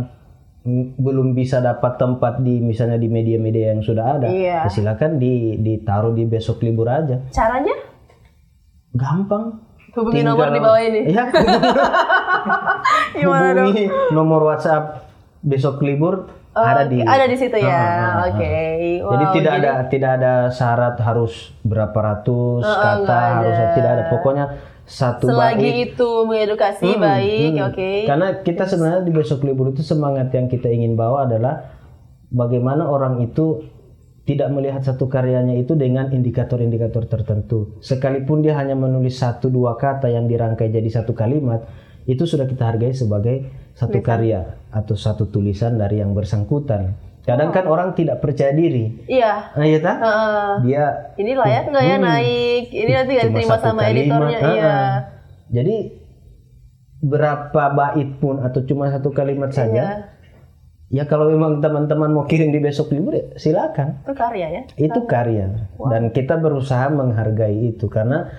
belum 0.98 1.32
bisa 1.32 1.58
dapat 1.58 1.96
tempat 1.96 2.38
di 2.38 2.60
misalnya 2.60 2.94
di 2.94 3.06
media-media 3.06 3.72
yang 3.72 3.80
sudah 3.80 4.18
ada, 4.18 4.28
Iya. 4.28 4.66
ya 4.66 4.68
silakan 4.68 5.16
di 5.16 5.56
ditaruh 5.56 6.12
di 6.12 6.26
besok 6.26 6.60
libur 6.60 6.86
aja. 6.86 7.22
Caranya 7.30 7.72
Gampang. 8.90 9.67
Hubungi 9.92 10.16
Tinggal- 10.18 10.36
nomor 10.36 10.48
di 10.50 10.60
bawah 10.60 10.80
ini. 10.82 11.00
Iya. 11.06 11.24
Dong? 13.18 13.64
hubungi 13.64 13.84
nomor 14.10 14.40
WhatsApp 14.44 14.84
besok 15.40 15.80
libur 15.80 16.28
Oh, 16.50 16.64
ada 16.64 16.90
di 16.90 16.98
ada 16.98 17.22
di 17.22 17.38
situ 17.38 17.54
ya. 17.54 17.70
Ah, 17.70 17.78
ah, 17.78 18.02
ah. 18.02 18.14
Oke. 18.26 18.50
jadi 18.98 19.24
Wow, 19.24 19.30
tidak 19.30 19.52
ada 19.54 19.70
tidak 19.86 20.10
ada 20.12 20.32
syarat 20.50 20.98
harus 20.98 21.32
berapa 21.62 21.94
ratus 21.94 22.66
Oh, 22.66 22.74
kata 22.74 23.18
harus 23.36 23.54
ada. 23.54 23.72
tidak 23.72 23.90
ada 23.92 24.04
pokoknya 24.10 24.44
satu 24.82 25.28
selagi 25.28 25.62
bait. 25.62 25.84
itu 25.86 26.08
mengedukasi 26.24 26.82
Hmm, 26.88 26.98
baik, 26.98 27.50
hmm. 27.52 27.62
oke. 27.62 27.90
Karena 28.06 28.26
kita 28.40 28.64
sebenarnya 28.64 29.02
di 29.02 29.12
besok 29.12 29.44
libur 29.44 29.70
itu 29.70 29.82
semangat 29.82 30.32
yang 30.32 30.48
kita 30.48 30.66
ingin 30.66 30.96
bawa 30.96 31.30
adalah 31.30 31.78
bagaimana 32.26 32.82
orang 32.84 33.22
itu 33.22 33.62
tidak 34.28 34.52
melihat 34.52 34.84
satu 34.84 35.08
karyanya 35.08 35.56
itu 35.56 35.72
dengan 35.72 36.12
indikator-indikator 36.12 37.08
tertentu. 37.08 37.80
Sekalipun 37.80 38.44
dia 38.44 38.52
hanya 38.60 38.76
menulis 38.76 39.16
satu 39.16 39.48
dua 39.48 39.80
kata 39.80 40.12
yang 40.12 40.28
dirangkai 40.28 40.68
jadi 40.68 41.00
satu 41.00 41.16
kalimat, 41.16 41.64
itu 42.04 42.28
sudah 42.28 42.44
kita 42.44 42.68
hargai 42.68 42.92
sebagai 42.92 43.48
satu 43.72 44.04
karya 44.04 44.60
atau 44.68 44.92
satu 44.92 45.32
tulisan 45.32 45.80
dari 45.80 46.04
yang 46.04 46.12
bersangkutan. 46.12 46.92
Kadang 47.24 47.56
kan 47.56 47.64
orang 47.68 47.96
tidak 47.96 48.20
percaya 48.20 48.52
diri. 48.52 49.04
Iya. 49.04 49.52
Nah, 49.56 49.64
iya 49.64 49.78
tak? 49.80 49.96
Heeh. 49.96 50.50
Dia 50.64 50.84
ini 51.16 51.32
layak 51.32 51.64
nggak 51.68 51.84
ya 51.84 51.96
Hmm. 51.96 52.04
naik? 52.04 52.64
Ini 52.68 52.90
nanti 52.92 53.10
nggak 53.16 53.26
diterima 53.32 53.56
sama 53.56 53.80
kalimat, 53.80 53.92
editornya. 53.92 54.38
ah, 54.38 54.52
Iya. 54.52 54.76
Jadi 55.48 55.76
berapa 56.98 57.62
bait 57.70 58.10
pun 58.18 58.42
atau 58.42 58.60
cuma 58.64 58.90
satu 58.90 59.08
kalimat 59.12 59.48
Iya. 59.52 59.56
saja. 59.56 59.84
Ya 60.88 61.04
kalau 61.04 61.28
memang 61.28 61.60
teman-teman 61.60 62.16
mau 62.16 62.24
kirim 62.24 62.48
di 62.48 62.64
besok 62.64 62.96
libur 62.96 63.12
ya 63.12 63.24
silakan. 63.36 64.00
Itu 64.08 64.14
karya 64.16 64.46
ya. 64.48 64.62
Itu 64.72 65.00
karya 65.04 65.46
dan 65.92 66.08
kita 66.16 66.40
berusaha 66.40 66.88
menghargai 66.88 67.76
itu 67.76 67.92
karena 67.92 68.32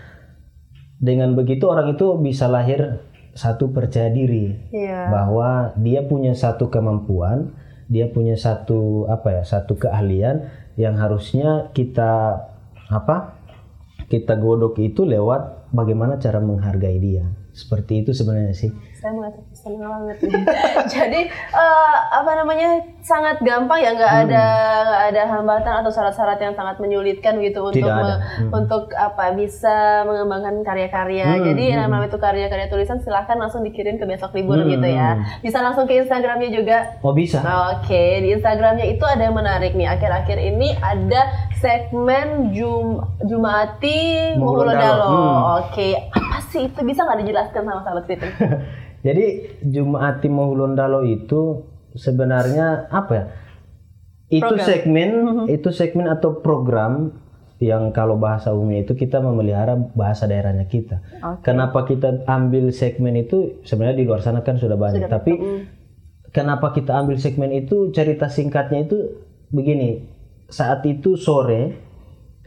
dengan 0.98 1.38
begitu 1.38 1.70
orang 1.70 1.94
itu 1.94 2.18
bisa 2.18 2.50
lahir 2.50 3.06
satu 3.38 3.72
percaya 3.72 4.10
diri 4.12 4.58
Iya. 4.74 5.08
bahwa 5.13 5.72
dia 5.79 6.03
punya 6.03 6.34
satu 6.36 6.68
kemampuan, 6.68 7.56
dia 7.88 8.10
punya 8.12 8.36
satu 8.36 9.06
apa 9.08 9.39
ya, 9.39 9.44
satu 9.46 9.77
keahlian 9.79 10.50
yang 10.75 10.98
harusnya 10.98 11.70
kita 11.72 12.44
apa? 12.89 13.39
Kita 14.10 14.36
godok 14.41 14.82
itu 14.82 15.06
lewat 15.06 15.70
bagaimana 15.70 16.18
cara 16.18 16.41
menghargai 16.41 16.98
dia. 16.98 17.29
Seperti 17.53 18.01
itu 18.01 18.12
sebenarnya 18.12 18.58
sih. 18.58 18.74
Saya 18.98 19.13
senang 19.71 19.91
banget. 20.01 20.17
Jadi 20.95 21.21
eh, 21.31 21.95
apa 22.11 22.31
namanya 22.35 22.69
sangat 22.99 23.38
gampang 23.39 23.79
ya 23.79 23.91
nggak 23.91 24.07
Hmm. 24.09 24.23
ada 24.23 24.43
nggak 24.81 25.03
ada 25.07 25.21
hambatan 25.29 25.73
atau 25.79 25.89
syarat-syarat 25.89 26.38
yang 26.38 26.53
sangat 26.53 26.77
menyulitkan 26.77 27.38
gitu 27.39 27.63
untuk 27.63 27.79
Tidak 27.79 27.95
me- 27.95 28.07
Hmm. 28.19 28.49
untuk 28.53 28.83
apa 28.91 29.31
bisa 29.31 29.77
mengembangkan 30.03 30.61
karya-karya. 30.61 31.25
Hmm, 31.31 31.45
Jadi 31.45 31.65
hmm. 31.67 31.77
namanya 31.79 32.07
itu 32.07 32.17
karya-karya 32.17 32.67
tulisan 32.67 32.99
silahkan 32.99 33.35
langsung 33.35 33.61
dikirim 33.61 33.95
ke 33.95 34.05
besok 34.05 34.33
libur 34.33 34.57
Hmm, 34.57 34.69
gitu 34.69 34.88
ya. 34.88 35.15
hmm. 35.15 35.41
Bisa 35.41 35.59
langsung 35.59 35.85
ke 35.85 35.95
Instagramnya 35.95 36.49
juga. 36.49 36.77
Oh 36.99 37.11
bisa? 37.11 37.39
Oke, 37.71 38.19
di 38.19 38.31
Instagramnya 38.31 38.85
itu 38.88 39.03
ada 39.03 39.21
yang 39.21 39.33
menarik 39.33 39.73
nih. 39.73 39.88
Akhir-akhir 39.88 40.38
ini 40.38 40.73
ada 40.75 41.29
segmen 41.55 42.49
Jum 42.49 42.97
Jumati. 43.21 44.33
Mulodalo. 44.35 45.05
Hmm. 45.05 45.38
Oke, 45.61 45.93
apa 46.09 46.39
sih 46.45 46.65
itu 46.65 46.79
bisa 46.81 47.01
nggak 47.01 47.19
dijelaskan 47.19 47.61
sama 47.61 47.81
sahabat 47.81 48.03
kritik? 48.05 48.31
Jadi 49.00 49.56
Jumaati 49.63 50.27
Mohulondalo 50.27 51.08
itu 51.08 51.63
sebenarnya 51.96 52.91
apa 52.91 53.12
ya? 53.15 53.25
Itu 54.29 54.53
Program. 54.53 54.68
segmen, 54.68 55.10
itu 55.50 55.70
segmen 55.74 56.06
atau 56.06 56.38
program 56.46 57.18
yang 57.60 57.91
kalau 57.91 58.15
bahasa 58.15 58.56
umumnya 58.56 58.88
itu 58.88 58.96
kita 58.96 59.20
memelihara 59.20 59.75
bahasa 59.75 60.29
daerahnya 60.29 60.70
kita. 60.72 61.03
Oke. 61.20 61.51
Kenapa 61.51 61.84
kita 61.84 62.24
ambil 62.24 62.72
segmen 62.72 63.20
itu? 63.20 63.60
Sebenarnya 63.68 64.00
di 64.00 64.06
luar 64.08 64.24
sana 64.24 64.46
kan 64.48 64.56
sudah 64.56 64.79
banyak, 64.79 65.10
Sudah 65.10 65.12
tapi 65.12 65.34
mm. 65.36 65.60
kenapa 66.32 66.72
kita 66.72 66.96
ambil 67.03 67.20
segmen 67.20 67.51
itu? 67.51 67.91
Cerita 67.91 68.32
singkatnya 68.32 68.88
itu 68.88 68.98
begini. 69.51 70.08
Saat 70.48 70.88
itu 70.88 71.20
sore, 71.20 71.75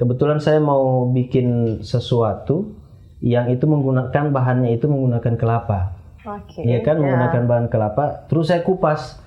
kebetulan 0.01 0.41
saya 0.41 0.65
mau 0.65 1.11
bikin 1.13 1.81
sesuatu 1.85 2.73
yang 3.21 3.53
itu 3.53 3.69
menggunakan 3.69 4.33
bahannya 4.33 4.75
itu 4.75 4.89
menggunakan 4.89 5.35
kelapa. 5.37 6.02
Oke. 6.23 6.63
Iya 6.63 6.87
kan 6.87 6.99
ya. 6.99 7.01
menggunakan 7.03 7.43
bahan 7.51 7.67
kelapa. 7.67 8.27
Terus 8.31 8.51
saya 8.51 8.63
kupas. 8.63 9.19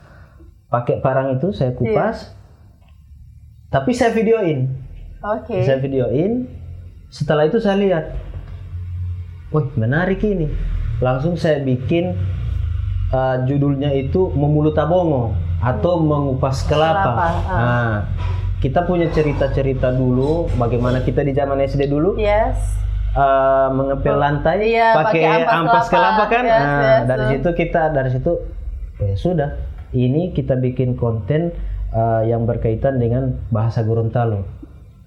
Pakai 0.72 1.04
parang 1.04 1.36
itu 1.36 1.52
saya 1.52 1.76
kupas. 1.76 2.32
Tapi 3.70 3.92
saya 3.92 4.16
videoin. 4.16 4.72
Oke. 5.20 5.64
Saya 5.64 5.84
videoin. 5.84 6.48
Setelah 7.12 7.48
itu 7.48 7.60
saya 7.60 7.76
lihat. 7.80 8.06
Wih, 9.52 9.68
menarik 9.76 10.24
ini. 10.24 10.48
Langsung 11.04 11.36
saya 11.36 11.60
bikin 11.60 12.16
uh, 13.12 13.44
judulnya 13.44 13.92
itu 13.92 14.32
Memulut 14.32 14.76
Tabongo 14.76 15.36
atau 15.60 16.00
mengupas 16.00 16.64
kelapa. 16.68 17.04
Kelapa, 17.04 17.28
ah. 17.28 17.32
Nah, 17.52 17.96
kita 18.64 18.88
punya 18.88 19.12
cerita-cerita 19.12 19.92
dulu 19.92 20.50
bagaimana 20.56 21.04
kita 21.04 21.22
di 21.22 21.36
zaman 21.36 21.60
SD 21.62 21.86
dulu 21.92 22.18
Yes. 22.18 22.58
Eh, 23.16 23.68
mengepel 23.72 24.16
lantai 24.20 24.76
Iya, 24.76 24.92
pakai 24.94 25.24
ampas 25.24 25.56
ampas 25.56 25.86
kelapa. 25.88 26.24
kelapa 26.28 26.34
kan. 26.36 26.44
Yes, 26.44 26.60
Nah, 26.60 26.80
yes, 26.84 27.02
dari 27.08 27.24
yes. 27.24 27.32
situ 27.40 27.50
kita 27.56 27.82
dari 27.90 28.10
situ 28.12 28.32
ya 29.00 29.16
sudah. 29.16 29.50
Ini 29.96 30.36
kita 30.36 30.60
bikin 30.60 31.00
konten 31.00 31.56
eh, 31.92 32.22
yang 32.28 32.44
berkaitan 32.44 33.00
dengan 33.00 33.40
bahasa 33.50 33.82
Gorontalo. 33.82 34.44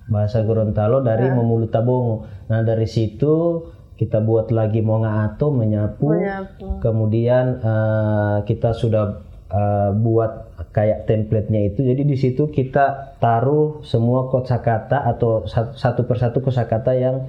Bahasa 0.09 0.41
Gorontalo 0.41 1.05
dari 1.05 1.29
Memulut 1.29 1.69
Tabongo. 1.69 2.25
Nah, 2.49 2.65
dari 2.65 2.89
situ 2.89 3.61
kita 3.99 4.25
buat 4.25 4.49
lagi 4.49 4.81
Monga 4.81 5.29
Ato 5.29 5.53
menyapu. 5.53 6.09
Menyapu. 6.17 6.81
Kemudian 6.81 7.61
eh, 7.61 8.37
kita 8.49 8.73
sudah 8.73 9.21
eh, 9.53 9.91
buat 9.93 10.49
kayak 10.73 11.05
template-nya 11.05 11.69
itu. 11.69 11.85
Jadi 11.85 12.03
di 12.09 12.17
situ 12.17 12.49
kita 12.49 13.19
taruh 13.21 13.85
semua 13.85 14.33
kosakata 14.33 15.05
atau 15.05 15.45
satu, 15.45 15.77
satu 15.77 16.01
persatu 16.09 16.41
kosakata 16.41 16.97
yang 16.97 17.29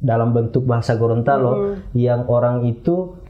dalam 0.00 0.32
bentuk 0.32 0.64
bahasa 0.64 0.96
Gorontalo 0.96 1.76
yang 1.92 2.24
orang 2.26 2.64
itu 2.64 3.20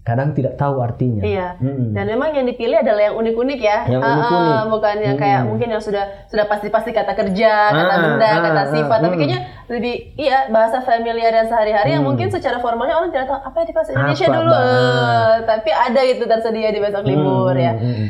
kadang 0.00 0.32
tidak 0.32 0.56
tahu 0.56 0.80
artinya. 0.80 1.22
Iya. 1.22 1.60
Mm-mm. 1.60 1.92
Dan 1.92 2.08
memang 2.08 2.32
yang 2.32 2.48
dipilih 2.48 2.82
adalah 2.82 3.12
yang 3.12 3.16
unik-unik 3.20 3.60
ya. 3.60 3.78
Yang 3.86 4.00
Ah, 4.00 4.08
ah, 4.08 4.16
unik-unik. 4.16 4.64
bukan 4.72 4.96
yang 5.06 5.16
kayak 5.20 5.40
mungkin 5.44 5.68
yang 5.70 5.82
sudah 5.82 6.04
sudah 6.26 6.48
pasti-pasti 6.48 6.90
kata 6.90 7.12
kerja, 7.14 7.52
kata 7.70 7.94
Ah, 7.94 8.00
benda, 8.00 8.26
ah, 8.26 8.40
kata 8.42 8.62
ah, 8.64 8.66
sifat. 8.74 8.98
Tapi 9.04 9.14
mm. 9.14 9.20
kayaknya 9.20 9.40
lebih 9.70 9.94
iya 10.18 10.48
bahasa 10.50 10.82
familiar 10.82 11.30
dan 11.30 11.46
sehari-hari 11.46 11.94
yang 11.94 12.02
mungkin 12.02 12.26
secara 12.32 12.58
formalnya 12.58 12.96
orang 12.96 13.12
tidak 13.12 13.28
tahu 13.28 13.38
apa 13.44 13.58
di 13.62 13.72
bahasa 13.76 13.90
Indonesia 13.94 14.26
Apa, 14.26 14.36
dulu. 14.40 14.52
Eh, 14.56 15.34
tapi 15.46 15.70
ada 15.70 16.00
itu 16.02 16.24
tersedia 16.26 16.68
di 16.72 16.80
besok 16.80 17.04
libur 17.06 17.54
ya. 17.54 17.72
Mm, 17.76 17.84
mm, 17.84 17.94
mm. 17.94 18.08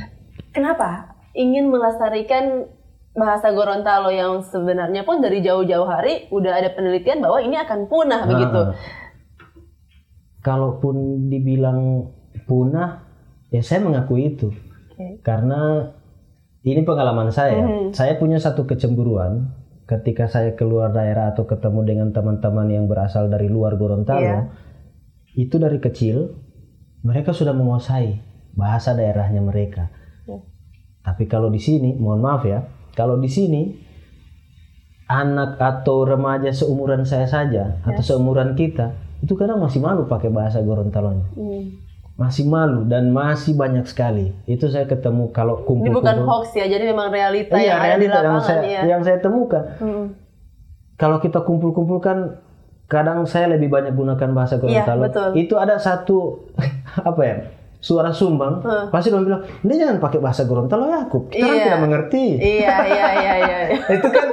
Kenapa? 0.56 0.90
Ingin 1.34 1.68
melestarikan 1.68 2.70
bahasa 3.10 3.50
Gorontalo 3.50 4.14
yang 4.14 4.38
sebenarnya 4.38 5.02
pun 5.02 5.18
dari 5.18 5.42
jauh-jauh 5.42 5.88
hari 5.88 6.30
udah 6.30 6.52
ada 6.62 6.70
penelitian 6.70 7.18
bahwa 7.18 7.42
ini 7.42 7.58
akan 7.58 7.90
punah 7.90 8.22
begitu. 8.26 8.60
Ah. 8.70 8.74
Kalaupun 10.40 11.26
dibilang 11.28 12.08
punah, 12.46 13.04
ya 13.50 13.60
saya 13.60 13.82
mengakui 13.82 14.32
itu. 14.32 14.54
Oke. 14.94 15.20
Karena 15.20 15.90
ini 16.62 16.80
pengalaman 16.86 17.28
saya. 17.34 17.60
Mhm. 17.60 17.92
Saya 17.92 18.16
punya 18.16 18.38
satu 18.38 18.64
kecemburuan 18.64 19.52
ketika 19.90 20.30
saya 20.30 20.54
keluar 20.54 20.94
daerah 20.94 21.34
atau 21.34 21.50
ketemu 21.50 21.80
dengan 21.82 22.08
teman-teman 22.14 22.70
yang 22.70 22.86
berasal 22.86 23.26
dari 23.26 23.50
luar 23.50 23.74
Gorontalo. 23.74 24.22
Iya. 24.22 24.40
Itu 25.34 25.58
dari 25.58 25.82
kecil 25.82 26.30
mereka 27.02 27.34
sudah 27.34 27.50
menguasai 27.50 28.22
bahasa 28.54 28.94
daerahnya 28.94 29.42
mereka. 29.42 29.90
Ya. 30.30 30.38
Tapi 31.02 31.26
kalau 31.26 31.50
di 31.50 31.58
sini, 31.58 31.96
mohon 31.96 32.22
maaf 32.22 32.46
ya, 32.46 32.60
kalau 32.94 33.18
di 33.18 33.30
sini 33.30 33.62
anak 35.10 35.58
atau 35.58 36.06
remaja 36.06 36.54
seumuran 36.54 37.02
saya 37.02 37.26
saja 37.26 37.82
atau 37.82 38.02
seumuran 38.02 38.54
kita 38.54 38.94
itu 39.20 39.34
kadang 39.36 39.60
masih 39.60 39.82
malu 39.82 40.08
pakai 40.08 40.32
bahasa 40.32 40.62
Gorontalonya. 40.64 41.26
Hmm. 41.36 41.76
Masih 42.16 42.44
malu 42.48 42.84
dan 42.84 43.12
masih 43.12 43.56
banyak 43.56 43.84
sekali. 43.88 44.32
Itu 44.44 44.68
saya 44.68 44.84
ketemu 44.84 45.32
kalau 45.32 45.60
Ini 45.60 45.66
kumpul 45.66 45.92
bukan 46.00 46.16
hoax 46.24 46.56
ya, 46.56 46.68
jadi 46.68 46.88
memang 46.88 47.08
realita 47.12 47.56
Iya, 47.56 47.76
yang 47.76 47.80
ada 47.80 47.96
di 47.96 48.06
realita 48.06 48.18
yang 48.20 48.40
saya 48.40 48.62
ya. 48.64 48.80
yang 48.86 49.00
saya 49.04 49.18
temukan. 49.20 49.64
Hmm. 49.80 50.06
Kalau 51.00 51.16
kita 51.20 51.40
kumpul-kumpul 51.48 52.00
kan 52.00 52.40
kadang 52.88 53.24
saya 53.24 53.56
lebih 53.56 53.72
banyak 53.72 53.92
gunakan 53.96 54.30
bahasa 54.36 54.60
Gorontalo. 54.60 55.04
Iya, 55.04 55.06
betul. 55.08 55.28
Itu 55.36 55.54
ada 55.60 55.76
satu 55.80 56.48
apa 57.08 57.22
ya? 57.24 57.36
Suara 57.80 58.12
sumbang, 58.12 58.60
Hmm. 58.60 58.86
pasti 58.88 59.08
orang 59.08 59.24
bilang, 59.24 59.42
"Dia 59.60 59.76
jangan 59.80 59.96
pakai 59.98 60.20
bahasa 60.20 60.44
Gorontalo 60.44 60.84
ya, 60.84 61.00
aku. 61.02 61.26
Kita 61.26 61.40
kan 61.42 61.50
Iya. 61.50 61.64
tidak 61.64 61.80
mengerti." 61.80 62.24
Iya, 62.36 62.76
iya, 62.84 63.06
iya, 63.14 63.32
iya. 63.40 63.58
itu 63.96 64.08
kan 64.10 64.28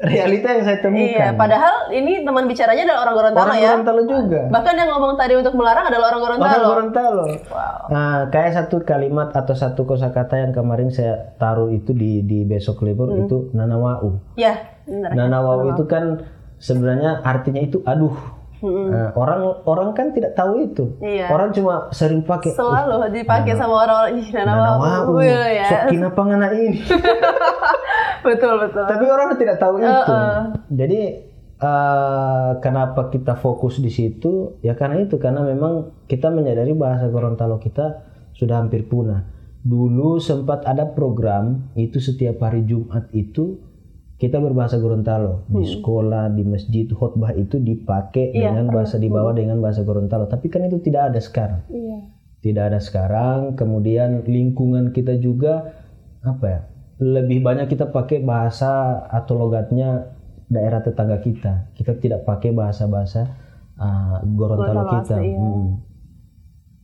realita 0.00 0.48
yang 0.48 0.64
saya 0.64 0.80
temukan. 0.80 1.12
Iya, 1.12 1.36
padahal 1.36 1.92
ini 1.92 2.24
teman 2.24 2.48
bicaranya 2.48 2.88
adalah 2.88 3.00
orang 3.04 3.14
Gorontalo 3.14 3.44
Orang 3.44 3.58
ya. 3.58 3.68
Gorontalo 3.68 4.02
juga. 4.02 4.40
Bahkan 4.48 4.74
yang 4.74 4.88
ngomong 4.88 5.12
tadi 5.14 5.34
untuk 5.36 5.52
melarang 5.52 5.86
adalah 5.86 6.06
orang 6.08 6.20
Gorontalo. 6.24 6.48
Orang 6.48 6.64
Gorontalo. 6.64 7.24
Wow. 7.46 7.80
Nah, 7.92 8.10
kayak 8.26 8.50
satu 8.56 8.80
kalimat 8.80 9.28
atau 9.30 9.52
satu 9.52 9.84
kosakata 9.84 10.40
yang 10.40 10.56
kemarin 10.56 10.88
saya 10.88 11.36
taruh 11.36 11.68
itu 11.68 11.92
di 11.92 12.24
di 12.24 12.48
besok 12.48 12.80
libur 12.80 13.12
Hmm. 13.12 13.28
itu 13.28 13.52
nanawau. 13.52 14.16
Ya, 14.40 14.56
benar. 14.88 15.12
Nanawau 15.12 15.68
itu 15.68 15.84
kan 15.84 16.24
sebenarnya 16.56 17.20
artinya 17.20 17.60
itu 17.60 17.84
aduh. 17.84 18.39
Nah, 18.60 19.16
orang 19.16 19.40
orang 19.64 19.88
kan 19.96 20.12
tidak 20.12 20.36
tahu 20.36 20.60
itu. 20.68 20.84
Iya. 21.00 21.32
Orang 21.32 21.56
cuma 21.56 21.88
sering 21.96 22.20
pakai 22.20 22.52
Selalu 22.52 23.08
dipakai 23.16 23.56
sama 23.56 23.88
orang-orang 23.88 24.20
ih 24.20 24.28
nanawau. 24.36 24.78
Nanawau. 24.84 25.16
Iya, 25.24 25.44
ya. 25.48 25.66
Sok 25.68 25.82
kenapa 25.96 26.20
ngana 26.28 26.48
ini? 26.52 26.80
Betul, 28.20 28.60
betul. 28.60 28.84
Tapi 28.84 29.04
orang 29.08 29.32
tidak 29.40 29.56
tahu 29.56 29.80
itu. 29.80 29.88
Uh-uh. 29.88 30.52
Jadi 30.68 31.00
eh, 31.56 32.50
kenapa 32.60 33.08
kita 33.08 33.40
fokus 33.40 33.80
di 33.80 33.88
situ? 33.88 34.60
Ya 34.60 34.76
karena 34.76 35.00
itu 35.00 35.16
karena 35.16 35.40
memang 35.40 36.04
kita 36.04 36.28
menyadari 36.28 36.76
bahasa 36.76 37.08
Gorontalo 37.08 37.56
kita 37.56 38.04
sudah 38.36 38.60
hampir 38.60 38.84
punah. 38.92 39.24
Dulu 39.60 40.20
sempat 40.20 40.64
ada 40.64 40.88
program 40.88 41.72
itu 41.76 42.00
setiap 42.00 42.40
hari 42.44 42.64
Jumat 42.64 43.08
itu 43.12 43.60
kita 44.20 44.36
berbahasa 44.36 44.76
Gorontalo 44.76 45.48
di 45.48 45.64
sekolah, 45.64 46.28
di 46.36 46.44
masjid, 46.44 46.84
khotbah 46.84 47.32
itu 47.32 47.56
dipakai 47.56 48.30
Hmm. 48.30 48.36
Iya, 48.36 48.48
dengan 48.52 48.66
bahasa 48.68 49.00
dibawa 49.00 49.32
dengan 49.32 49.64
bahasa 49.64 49.80
Gorontalo. 49.80 50.28
Tapi 50.28 50.52
kan 50.52 50.68
itu 50.68 50.76
tidak 50.84 51.08
ada 51.08 51.20
sekarang 51.24 51.64
Iya. 51.72 51.98
tidak 52.44 52.64
ada 52.68 52.80
sekarang. 52.84 53.56
Kemudian 53.56 54.28
lingkungan 54.28 54.92
kita 54.92 55.16
juga 55.16 55.72
apa 56.20 56.44
ya? 56.44 56.60
Lebih 57.00 57.40
banyak 57.40 57.72
kita 57.72 57.88
pakai 57.88 58.20
bahasa 58.20 59.00
atau 59.08 59.40
logatnya 59.40 60.12
daerah 60.52 60.84
tetangga 60.84 61.16
kita. 61.24 61.72
Kita 61.72 61.96
tidak 61.96 62.28
pakai 62.28 62.52
bahasa-bahasa 62.52 63.24
uh, 63.80 64.20
Gorontalo 64.36 64.84
Gorontalo 64.84 65.00
kita. 65.00 65.16
iya. 65.24 65.40
Mm. 65.40 65.68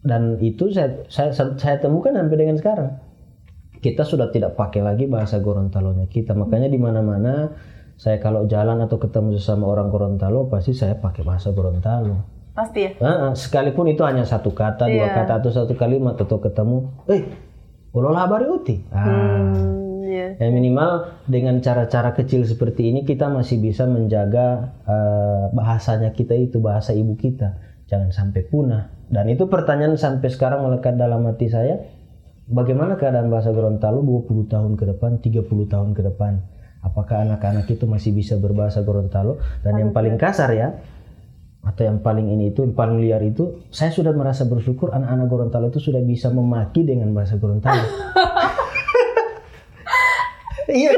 Dan 0.06 0.22
itu 0.40 0.72
saya, 0.72 1.04
saya 1.12 1.36
saya 1.36 1.76
temukan 1.82 2.16
sampai 2.16 2.38
dengan 2.38 2.56
sekarang. 2.56 2.96
Kita 3.78 4.02
sudah 4.02 4.28
tidak 4.28 4.54
pakai 4.54 4.80
lagi 4.80 5.04
bahasa 5.06 5.38
Gorontalonya 5.38 6.06
kita. 6.06 6.32
Makanya 6.32 6.68
di 6.68 6.76
mana-mana 6.76 7.52
saya 7.96 8.20
kalau 8.20 8.44
jalan 8.44 8.84
atau 8.84 8.96
ketemu 8.96 9.36
sesama 9.36 9.64
orang 9.66 9.88
Gorontalo 9.88 10.48
pasti 10.48 10.76
saya 10.76 10.96
pakai 10.96 11.24
bahasa 11.24 11.50
Gorontalo. 11.50 12.36
Pasti 12.52 12.88
ya. 12.88 12.90
Ah, 13.00 13.08
ah, 13.08 13.32
sekalipun 13.32 13.84
itu 13.88 14.00
hanya 14.00 14.24
satu 14.24 14.52
kata, 14.52 14.88
dua 14.88 15.08
Iya. 15.08 15.16
kata 15.16 15.44
atau 15.44 15.52
satu 15.52 15.76
kalimat 15.76 16.16
atau 16.16 16.40
ketemu, 16.40 16.88
eh, 17.04 17.28
ulola 17.92 18.24
habari 18.24 18.48
uti. 18.48 18.80
Ah, 18.88 19.04
Hmm, 19.04 20.00
iya. 20.04 20.40
ya 20.40 20.48
minimal 20.48 21.20
dengan 21.28 21.60
cara-cara 21.60 22.16
kecil 22.16 22.48
seperti 22.48 22.88
ini 22.88 23.04
kita 23.04 23.28
masih 23.28 23.60
bisa 23.60 23.84
menjaga 23.84 24.72
eh, 24.88 25.44
bahasanya 25.52 26.16
kita 26.16 26.32
itu 26.32 26.56
bahasa 26.56 26.96
ibu 26.96 27.12
kita, 27.16 27.60
jangan 27.88 28.08
sampai 28.08 28.48
punah. 28.48 28.88
Dan 29.06 29.28
itu 29.28 29.46
pertanyaan 29.46 30.00
sampai 30.00 30.32
sekarang 30.32 30.64
melekat 30.64 30.96
dalam 30.96 31.28
hati 31.28 31.52
saya, 31.52 31.76
bagaimana 32.46 32.94
keadaan 32.94 33.28
bahasa 33.28 33.50
Gorontalo 33.50 34.02
20 34.02 34.46
tahun 34.50 34.72
ke 34.78 34.84
depan, 34.96 35.18
30 35.22 35.46
tahun 35.66 35.90
ke 35.92 36.02
depan? 36.14 36.42
Apakah 36.86 37.26
anak-anak 37.26 37.66
itu 37.66 37.84
masih 37.90 38.14
bisa 38.14 38.38
berbahasa 38.38 38.86
Gorontalo? 38.86 39.42
Dan 39.66 39.78
yang 39.82 39.90
paling 39.90 40.14
kasar 40.14 40.54
ya, 40.54 40.78
atau 41.66 41.82
yang 41.82 41.98
paling 41.98 42.30
ini 42.30 42.54
itu 42.54 42.62
yang 42.62 42.78
paling 42.78 43.02
liar 43.02 43.18
itu 43.26 43.58
saya 43.74 43.90
sudah 43.90 44.14
merasa 44.14 44.46
bersyukur 44.46 44.94
anak-anak 44.94 45.26
Gorontalo 45.26 45.66
itu 45.74 45.82
sudah 45.82 45.98
bisa 45.98 46.30
memaki 46.30 46.86
dengan 46.86 47.10
bahasa 47.10 47.34
Gorontalo. 47.42 47.82
iya? 50.70 50.90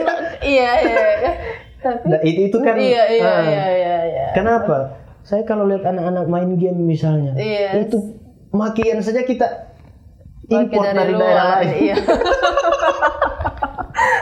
Iya, 0.45 0.71
iya. 0.85 1.05
iya. 1.25 1.33
Tapi 1.79 2.05
Nah, 2.11 2.21
itu 2.27 2.41
itu 2.51 2.59
kan 2.59 2.75
iya, 2.75 3.05
iya, 3.07 3.23
ah, 3.25 3.43
iya, 3.47 3.65
iya, 3.71 3.97
iya. 4.11 4.27
Kenapa? 4.35 4.99
Saya 5.23 5.47
kalau 5.47 5.65
lihat 5.71 5.87
anak-anak 5.87 6.27
main 6.27 6.51
game 6.59 6.81
misalnya, 6.85 7.37
Iya. 7.39 7.87
itu 7.87 8.17
makian 8.51 8.99
saja 9.05 9.23
kita 9.23 9.68
import 10.49 10.85
dari, 10.91 11.13
daerah 11.13 11.45
lain. 11.61 11.69
Iya. 11.77 11.97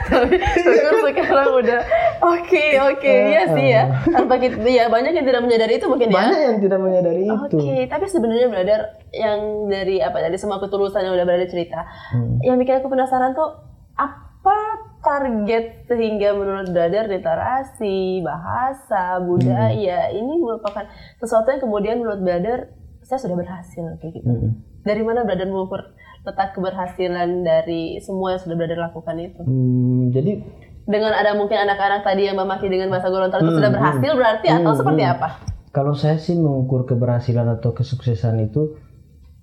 Tapi 0.07 0.35
syukur 0.65 0.95
sekarang 1.05 1.51
udah 1.61 1.81
oke 2.25 2.67
oke 2.95 3.15
iya 3.29 3.43
sih 3.53 3.67
ya 3.69 3.85
tanpa 4.09 4.41
kita 4.41 4.65
ya 4.65 4.89
banyak 4.89 5.13
yang 5.13 5.27
tidak 5.27 5.43
menyadari 5.45 5.77
itu 5.77 5.87
mungkin 5.87 6.09
ya 6.09 6.17
Banyak 6.17 6.41
yang 6.41 6.57
tidak 6.63 6.79
menyadari 6.81 7.23
itu. 7.29 7.57
Oke, 7.59 7.77
tapi 7.87 8.05
sebenarnya 8.09 8.47
brother 8.49 8.81
yang 9.13 9.41
dari 9.69 10.01
apa 10.01 10.17
dari 10.19 10.37
semua 10.41 10.59
ketulusan 10.59 11.05
yang 11.05 11.15
udah 11.15 11.27
berada 11.27 11.47
cerita, 11.47 11.85
Hmm. 12.15 12.41
yang 12.41 12.57
bikin 12.57 12.81
aku 12.81 12.89
penasaran 12.89 13.37
tuh 13.37 13.51
apa 13.95 14.59
target 15.05 15.87
sehingga 15.87 16.33
menurut 16.33 16.73
brother 16.73 17.05
literasi, 17.07 18.25
bahasa, 18.25 19.21
budaya 19.21 20.09
Hmm. 20.09 20.19
ini 20.19 20.35
merupakan 20.41 20.89
sesuatu 21.21 21.53
yang 21.53 21.61
kemudian 21.61 21.97
menurut 22.01 22.23
brother 22.23 22.73
saya 23.03 23.23
sudah 23.23 23.37
berhasil 23.37 23.87
kayak 24.01 24.19
gitu. 24.19 24.27
Mm-mm. 24.27 24.51
Dari 24.83 25.03
mana 25.03 25.23
brother 25.23 25.47
mengukur 25.47 25.95
letak 26.27 26.53
keberhasilan 26.53 27.41
dari 27.41 27.97
semua 27.99 28.35
yang 28.35 28.43
sudah 28.43 28.57
brother 28.57 28.81
lakukan 28.81 29.17
itu? 29.17 29.41
Hmm, 29.41 30.11
jadi 30.11 30.43
Dengan 30.83 31.11
ada 31.11 31.35
mungkin 31.35 31.59
anak-anak 31.59 32.03
tadi 32.03 32.27
yang 32.27 32.35
memaki 32.35 32.67
dengan 32.67 32.87
bahasa 32.87 33.11
Gorontalo 33.11 33.43
itu 33.43 33.49
Hmm, 33.49 33.59
sudah 33.59 33.71
berhasil 33.71 34.11
berarti 34.13 34.47
atau 34.49 34.73
seperti 34.73 35.03
apa? 35.03 35.29
kalau 35.69 35.93
saya 35.93 36.17
sih 36.17 36.33
mengukur 36.33 36.85
keberhasilan 36.85 37.47
atau 37.53 37.71
kesuksesan 37.71 38.41
itu 38.41 38.81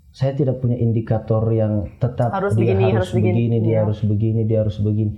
saya 0.10 0.34
tidak 0.34 0.58
punya 0.58 0.76
indikator 0.76 1.46
yang 1.50 1.94
tetap 1.98 2.30
Harus 2.30 2.54
dia 2.54 2.74
begini, 2.74 2.84
harus, 2.90 2.96
harus 2.96 3.12
begini. 3.12 3.34
begini, 3.40 3.58
dia 3.60 3.70
Iya. 3.70 3.80
harus 3.82 4.00
begini, 4.02 4.42
dia 4.44 4.60
harus 4.60 4.78
begini. 4.78 5.14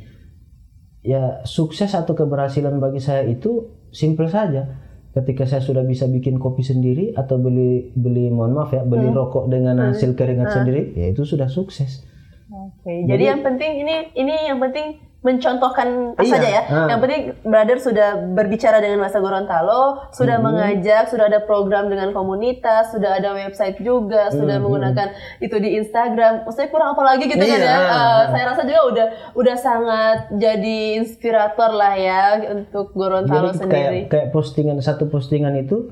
Ya 0.99 1.23
sukses 1.43 1.93
atau 1.93 2.12
keberhasilan 2.12 2.80
bagi 2.80 2.97
saya 2.97 3.23
itu 3.23 3.69
simple 3.91 4.25
saja. 4.25 4.85
Ketika 5.15 5.47
saya 5.47 5.63
sudah 5.63 5.88
bisa 5.88 6.12
bikin 6.12 6.36
kopi 6.36 6.60
sendiri 6.60 7.15
atau 7.15 7.39
beli 7.39 7.95
beli 7.95 8.28
mohon 8.28 8.51
maaf 8.51 8.75
ya 8.75 8.84
beli 8.84 9.08
rokok 9.08 9.47
dengan 9.47 9.80
hasil 9.80 10.12
keringat 10.12 10.51
sendiri 10.51 10.91
ya 10.91 11.08
itu 11.15 11.23
sudah 11.23 11.47
sukses. 11.47 12.04
Oke, 12.45 13.10
jadi, 13.10 13.34
yang 13.34 13.41
penting 13.41 13.82
ini 13.82 14.13
ini 14.13 14.36
yang 14.45 14.62
penting 14.62 15.01
mencontohkan 15.25 16.13
Iya, 16.15 16.29
saja 16.29 16.47
ya. 16.47 16.61
ah. 16.63 16.88
Yang 16.88 16.99
penting 17.01 17.21
brother 17.41 17.77
sudah 17.79 18.07
berbicara 18.29 18.77
dengan 18.77 19.01
bahasa 19.01 19.17
Gorontalo, 19.17 19.81
sudah 20.11 20.38
mengajak, 20.38 21.09
sudah 21.09 21.25
ada 21.25 21.41
program 21.41 21.89
dengan 21.89 22.13
komunitas, 22.13 22.93
sudah 22.93 23.17
ada 23.17 23.33
website 23.33 23.81
juga, 23.81 24.29
sudah 24.29 24.55
menggunakan 24.55 25.11
itu 25.39 25.57
di 25.57 25.75
Instagram. 25.75 26.45
Maksudnya 26.45 26.69
kurang 26.69 26.93
apa 26.93 27.03
lagi 27.03 27.25
gitu 27.25 27.41
kan 27.41 27.57
Iya. 27.57 27.65
ya? 27.65 27.77
Eh, 27.81 28.21
saya 28.29 28.43
rasa 28.45 28.61
juga 28.63 28.81
udah 28.85 29.07
udah 29.33 29.55
sangat 29.57 30.17
jadi 30.31 30.77
inspirator 30.95 31.71
lah 31.71 31.93
ya 31.95 32.23
untuk 32.53 32.93
Gorontalo 32.93 33.49
jadi 33.49 33.57
sendiri. 33.57 33.73
kayak 33.73 33.93
kayak 34.07 34.27
postingan 34.29 34.77
satu 34.77 35.07
postingan 35.07 35.57
itu 35.57 35.89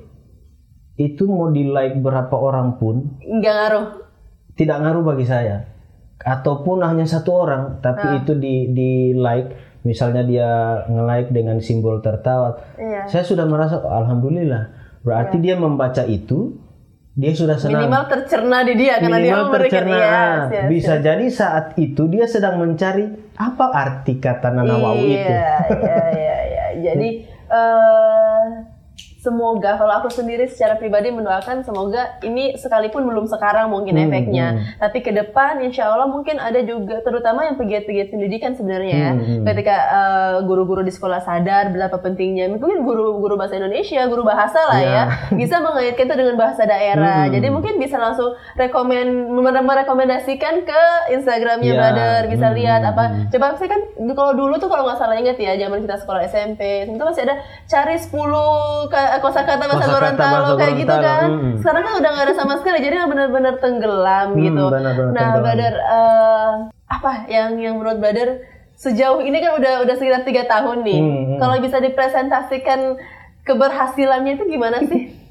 itu 0.94 1.26
mau 1.26 1.50
di 1.50 1.66
like 1.66 1.98
berapa 1.98 2.32
orang 2.32 2.78
pun 2.78 3.18
Nggak 3.20 3.50
ngaruh. 3.52 3.86
tidak 4.54 4.78
ngaruh 4.78 5.02
bagi 5.04 5.26
saya 5.26 5.73
ataupun 6.24 6.82
hanya 6.82 7.04
satu 7.04 7.32
orang 7.38 7.64
tapi 7.80 8.04
Ah. 8.06 8.18
itu 8.18 8.34
di 8.34 8.56
di 8.70 8.92
like 9.14 9.52
misalnya 9.84 10.24
dia 10.24 10.50
nge-like 10.86 11.30
dengan 11.30 11.60
simbol 11.60 12.00
tertawa 12.00 12.56
Iya. 12.76 13.06
saya 13.06 13.22
sudah 13.22 13.44
merasa 13.44 13.78
oh, 13.78 13.92
alhamdulillah 13.94 14.72
berarti 15.02 15.38
dia 15.38 15.54
membaca 15.54 16.02
itu 16.02 16.56
dia 17.14 17.30
sudah 17.30 17.56
senang 17.56 17.86
Minimal 17.86 18.04
tercerna 18.08 18.64
di 18.64 18.74
dia 18.74 18.98
karena 18.98 19.18
dia 19.18 19.28
Minimal 19.30 19.44
memberikan 19.46 19.84
tercerna. 19.84 19.94
iya, 19.94 20.10
Ah, 20.10 20.40
yes, 20.50 20.66
bisa 20.68 20.94
jadi 20.98 21.26
saat 21.30 21.66
itu 21.78 22.04
dia 22.08 22.26
sedang 22.26 22.56
mencari 22.58 23.06
apa 23.36 23.66
arti 23.70 24.18
kata 24.18 24.50
nanawau 24.50 24.98
itu 24.98 25.14
Iya, 25.20 25.52
iya, 25.70 26.00
iya, 26.10 26.36
iya. 26.42 26.66
Jadi 26.86 27.10
eh 27.48 28.46
semoga 29.24 29.80
kalau 29.80 29.94
aku 29.96 30.12
sendiri 30.12 30.46
secara 30.46 30.76
pribadi 30.76 31.08
mendoakan 31.08 31.64
semoga 31.64 32.20
ini 32.22 32.54
sekalipun 32.54 33.02
belum 33.02 33.26
sekarang 33.26 33.72
mungkin 33.72 33.96
Hmm, 33.96 34.06
efeknya, 34.06 34.48
tapi 34.78 35.00
ke 35.00 35.10
depan 35.10 35.64
insya 35.64 35.88
Allah 35.88 36.06
mungkin 36.06 36.36
ada 36.38 36.60
juga 36.60 37.00
terutama 37.00 37.46
yang 37.46 37.56
pegiat-pegiat 37.56 38.10
pendidikan 38.10 38.52
sebenarnya 38.52 38.92
ya. 38.92 39.12
Hmm, 39.12 39.24
hmm. 39.24 39.44
Ketika 39.46 39.76
eh, 39.80 40.36
guru-guru 40.44 40.82
di 40.82 40.92
sekolah 40.92 41.24
sadar 41.24 41.70
betapa 41.70 41.98
pentingnya, 41.98 42.52
mungkin 42.52 42.84
guru-guru 42.84 43.34
bahasa 43.34 43.56
Indonesia, 43.56 44.04
guru 44.06 44.22
bahasa 44.22 44.60
lah 44.60 44.76
Iya. 44.76 44.92
ya, 44.92 45.04
bisa 45.32 45.56
mengaitkan 45.58 46.04
itu 46.04 46.16
dengan 46.18 46.36
bahasa 46.36 46.66
daerah. 46.66 47.24
Hmm. 47.24 47.32
Jadi 47.32 47.48
mungkin 47.48 47.74
bisa 47.78 47.96
langsung 47.96 48.36
rekomen 48.54 49.08
mere- 49.32 49.64
merekomendasikan 49.64 50.64
ke 50.64 50.82
Instagramnya 51.12 51.70
Iya. 51.70 51.80
brother, 51.80 52.20
bisa 52.28 52.48
Hmm, 52.50 52.58
lihat 52.58 52.82
apa 52.84 53.04
hmm. 53.06 53.30
coba 53.30 53.56
saya 53.56 53.70
kan 53.70 53.82
kalau 54.12 54.34
dulu 54.34 54.58
tuh 54.58 54.68
kalau 54.68 54.84
nggak 54.84 54.98
salah 54.98 55.16
ingat 55.16 55.38
ya 55.38 55.56
zaman 55.56 55.80
kita 55.80 55.96
sekolah 55.96 56.22
SMP 56.26 56.62
itu 56.84 56.98
masih 56.98 57.24
ada 57.24 57.36
cari 57.66 57.96
10 57.96 58.12
ka- 58.90 59.13
kosakata 59.18 59.60
bahasa 59.62 59.84
Kosakata 59.84 60.16
Gorontalo 60.16 60.50
kayak 60.56 60.76
gitu 60.78 60.96
kan 60.96 61.28
mm. 61.28 61.54
sekarang 61.60 61.82
kan 61.82 61.94
udah 61.96 62.10
nggak 62.10 62.26
ada 62.26 62.36
sama 62.36 62.54
sekali 62.56 62.78
jadi 62.80 62.96
benar-benar 63.04 63.56
tenggelam 63.58 64.28
Hmm, 64.30 64.40
gitu 64.40 64.64
benar-benar 64.68 65.12
nah 65.12 65.22
tenggelam. 65.28 65.44
brother 65.44 65.74
eh, 65.76 66.52
apa 66.88 67.12
yang 67.28 67.50
yang 67.58 67.76
menurut 67.76 67.98
brother 67.98 68.30
sejauh 68.76 69.20
ini 69.20 69.38
kan 69.38 69.56
udah 69.56 69.74
udah 69.82 69.96
sekitar 69.96 70.22
tiga 70.22 70.44
tahun 70.46 70.82
nih 70.82 71.00
Hmm, 71.00 71.14
hmm. 71.28 71.38
kalau 71.38 71.56
bisa 71.58 71.78
dipresentasikan 71.78 72.80
keberhasilannya 73.44 74.32
itu 74.34 74.46
gimana 74.48 74.80
sih 74.84 75.04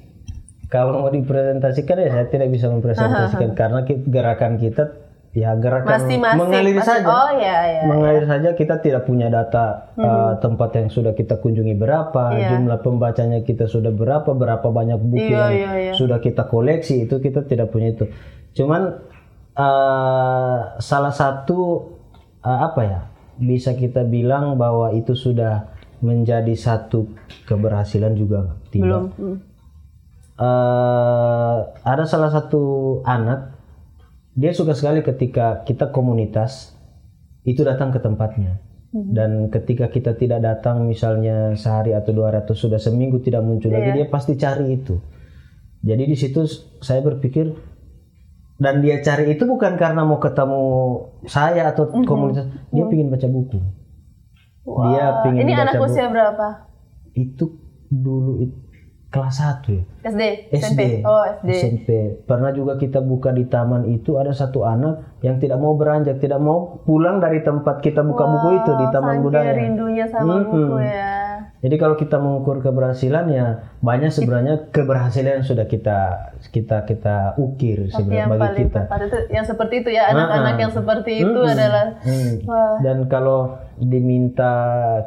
Kalau 0.73 0.97
mau 0.99 1.11
dipresentasikan 1.11 1.97
ya 1.97 2.09
saya 2.11 2.27
tidak 2.27 2.49
bisa 2.49 2.66
mempresentasikan 2.75 3.53
karena 3.53 3.83
ki- 3.83 4.07
gerakan 4.07 4.57
kita 4.57 4.88
ya 5.33 5.57
gerakan 5.57 5.88
masih-masih 5.97 6.38
mengalir 6.38 6.77
masih- 6.77 7.01
saja. 7.01 7.09
oh 7.09 7.31
ya 7.35 7.59
ya 7.66 7.83
Mengalir 7.85 8.25
saja 8.27 8.53
kita 8.53 8.75
tidak 8.79 9.03
punya 9.03 9.27
data 9.27 9.88
uh, 9.95 10.37
tempat 10.37 10.77
yang 10.77 10.88
sudah 10.88 11.12
kita 11.12 11.37
kunjungi 11.37 11.73
berapa, 11.73 12.12
Hmm. 12.29 12.37
Iya. 12.37 12.49
jumlah 12.53 12.79
pembacanya 12.81 13.40
kita 13.40 13.64
sudah 13.64 13.88
berapa, 13.90 14.29
berapa 14.29 14.68
banyak 14.68 15.01
buku 15.01 15.25
Iya, 15.27 15.40
yang 15.40 15.53
iya, 15.53 15.73
iya. 15.83 15.92
sudah 15.92 16.18
kita 16.18 16.45
koleksi 16.45 17.05
itu 17.05 17.16
kita 17.16 17.42
tidak 17.42 17.68
punya 17.68 17.90
itu. 17.90 18.12
Cuman 18.53 19.01
uh, 19.55 20.57
salah 20.79 21.12
satu 21.12 21.90
uh, 22.40 22.59
apa 22.62 22.81
ya 22.83 23.01
bisa 23.35 23.73
kita 23.73 24.05
bilang 24.05 24.55
bahwa 24.55 24.92
itu 24.92 25.14
sudah 25.14 25.73
menjadi 25.99 26.53
satu 26.53 27.09
keberhasilan 27.45 28.12
juga 28.12 28.53
tidak. 28.68 28.85
belum 28.85 29.05
Hmm. 29.14 29.37
eh 30.35 31.57
ada 31.83 32.05
salah 32.05 32.29
satu 32.29 32.61
anak 33.03 33.51
dia 34.33 34.53
suka 34.57 34.73
sekali 34.73 35.05
ketika 35.05 35.64
kita 35.68 35.92
komunitas 35.92 36.73
itu 37.45 37.61
datang 37.62 37.92
ke 37.92 38.01
tempatnya. 38.01 38.61
Dan 38.92 39.49
ketika 39.49 39.88
kita 39.88 40.21
tidak 40.21 40.45
datang 40.45 40.85
misalnya 40.85 41.57
sehari 41.57 41.97
atau 41.97 42.12
dua 42.12 42.29
atau 42.29 42.53
sudah 42.53 42.77
seminggu 42.77 43.25
tidak 43.25 43.40
muncul 43.40 43.73
lagi 43.73 43.97
dia 43.97 44.05
pasti 44.12 44.37
cari 44.37 44.77
itu. 44.77 45.01
Jadi 45.81 46.05
di 46.05 46.16
situ 46.16 46.45
saya 46.85 47.01
berpikir 47.01 47.57
dan 48.61 48.85
dia 48.85 49.01
cari 49.01 49.33
itu 49.33 49.49
bukan 49.49 49.81
karena 49.81 50.05
mau 50.05 50.21
ketemu 50.21 50.64
saya 51.25 51.73
atau 51.73 51.88
komunitas 52.05 52.45
dia 52.68 52.85
ingin 52.85 53.09
baca 53.09 53.29
buku. 53.33 53.59
Dia 54.62 55.05
Wah, 55.25 55.27
ingin 55.33 55.40
ini 55.40 55.53
baca 55.57 55.62
anak 55.64 55.75
buku. 55.81 55.88
usia 55.88 56.07
berapa? 56.12 56.47
Itu 57.16 57.45
dulu 57.88 58.45
it- 58.45 58.61
kelas 59.12 59.37
1 59.38 59.68
ya 59.70 59.83
SD 60.03 60.22
SD, 60.51 60.55
SMP 60.57 60.81
oh 61.05 61.22
SD 61.38 61.48
SMP. 61.53 61.88
Pernah 62.25 62.51
juga 62.51 62.75
kita 62.75 62.98
buka 62.98 63.31
di 63.31 63.44
taman 63.44 63.87
itu 63.87 64.16
ada 64.16 64.33
satu 64.33 64.64
anak 64.64 65.20
yang 65.20 65.37
tidak 65.37 65.61
mau 65.61 65.77
beranjak, 65.77 66.18
tidak 66.18 66.40
mau 66.40 66.83
pulang 66.83 67.20
dari 67.20 67.38
tempat 67.38 67.79
kita 67.79 68.03
buka 68.03 68.25
buku 68.25 68.48
itu 68.59 68.72
di 68.75 68.87
taman 68.90 69.22
budaya. 69.22 69.53
rindunya 69.55 70.09
sama 70.09 70.40
Mm-mm. 70.40 70.48
buku 70.48 70.77
ya. 70.83 71.14
Jadi 71.62 71.79
kalau 71.79 71.94
kita 71.94 72.18
mengukur 72.18 72.59
keberhasilan 72.59 73.31
ya 73.31 73.46
banyak 73.79 74.11
sebenarnya 74.11 74.75
keberhasilan 74.75 75.38
yang 75.38 75.46
sudah 75.46 75.70
kita 75.70 75.98
kita 76.51 76.83
kita 76.83 77.38
ukir 77.38 77.87
sebenarnya 77.87 78.27
yang 78.27 78.31
bagi 78.35 78.66
kita. 78.66 78.81
itu 78.90 79.18
yang 79.31 79.46
seperti 79.46 79.75
itu 79.87 79.90
ya 79.94 80.11
anak-anak 80.11 80.55
yang 80.59 80.72
seperti 80.75 81.12
itu 81.22 81.38
Mm-mm. 81.38 81.55
adalah 81.55 81.87
Hmm. 82.03 82.33
wah 82.42 82.75
Dan 82.83 83.07
kalau 83.07 83.62
diminta 83.83 84.53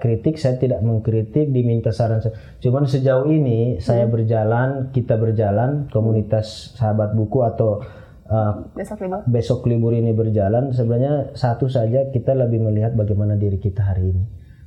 kritik, 0.04 0.36
saya 0.36 0.60
tidak 0.60 0.84
mengkritik, 0.84 1.50
diminta 1.50 1.96
saran. 1.96 2.20
saya- 2.20 2.36
Cuman 2.60 2.86
sejauh 2.86 3.26
ini 3.32 3.80
saya 3.80 4.06
berjalan, 4.06 4.92
kita 4.92 5.16
berjalan, 5.16 5.88
komunitas 5.90 6.76
sahabat 6.76 7.16
buku 7.16 7.40
atau 7.48 7.80
uh, 8.28 8.68
besok 8.76 9.02
libur. 9.06 9.20
besok 9.26 9.60
libur 9.70 9.94
ini 9.96 10.12
berjalan, 10.12 10.76
sebenarnya 10.76 11.34
satu 11.38 11.72
saja 11.72 12.12
kita 12.12 12.36
lebih 12.36 12.60
melihat 12.62 12.94
bagaimana 12.94 13.40
diri 13.40 13.58
kita 13.58 13.82
hari 13.82 14.12
ini. 14.12 14.24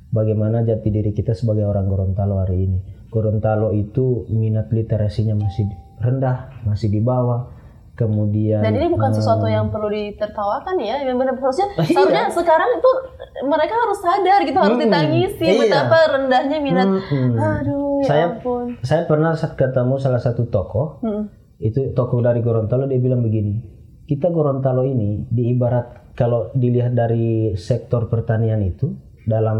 Bagaimana 0.09 0.65
jati 0.65 0.89
diri 0.89 1.13
kita 1.13 1.37
sebagai 1.37 1.69
orang 1.69 1.85
Gorontalo 1.85 2.41
hari 2.41 2.65
ini. 2.65 2.79
Gorontalo 3.13 3.77
itu 3.77 4.25
minat 4.33 4.73
literasinya 4.73 5.37
masih 5.37 5.69
rendah, 6.01 6.65
masih 6.65 6.89
di 6.89 6.97
bawah. 6.97 7.58
Kemudian 7.99 8.63
Dan 8.63 8.71
ini 8.73 8.87
bukan 8.87 9.11
sesuatu 9.11 9.43
Hmm. 9.43 9.53
yang 9.53 9.65
perlu 9.67 9.91
ditertawakan 9.91 10.79
ya, 10.79 11.03
yang 11.03 11.15
benar 11.15 11.35
harusnya 11.35 11.67
Iya. 11.75 11.83
seharusnya 11.85 12.23
sekarang 12.31 12.69
itu 12.73 12.91
mereka 13.43 13.75
harus 13.75 13.99
sadar 13.99 14.39
gitu 14.41 14.55
harus 14.55 14.73
Hmm, 14.73 14.83
ditangisi 14.85 15.43
iya. 15.45 15.59
betapa 15.59 15.97
rendahnya 16.09 16.57
minat. 16.57 16.87
Mm-mm. 16.87 17.35
Aduh 17.35 17.99
ya 17.99 18.07
Saya 18.07 18.25
ampun. 18.31 18.65
saya 18.81 19.01
pernah 19.03 19.35
saat 19.35 19.53
ketemu 19.53 19.95
salah 19.97 20.17
satu 20.17 20.47
tokoh 20.47 20.99
Hmm. 20.99 21.27
itu 21.57 21.91
tokoh 21.91 22.19
dari 22.19 22.39
Gorontalo 22.39 22.87
dia 22.87 22.95
bilang 22.97 23.19
begini 23.19 23.59
kita 24.05 24.29
Gorontalo 24.29 24.81
ini 24.81 25.27
diibarat 25.27 26.15
kalau 26.15 26.49
dilihat 26.53 26.91
dari 26.93 27.51
sektor 27.53 28.07
pertanian 28.07 28.59
itu 28.61 28.95
dalam 29.21 29.59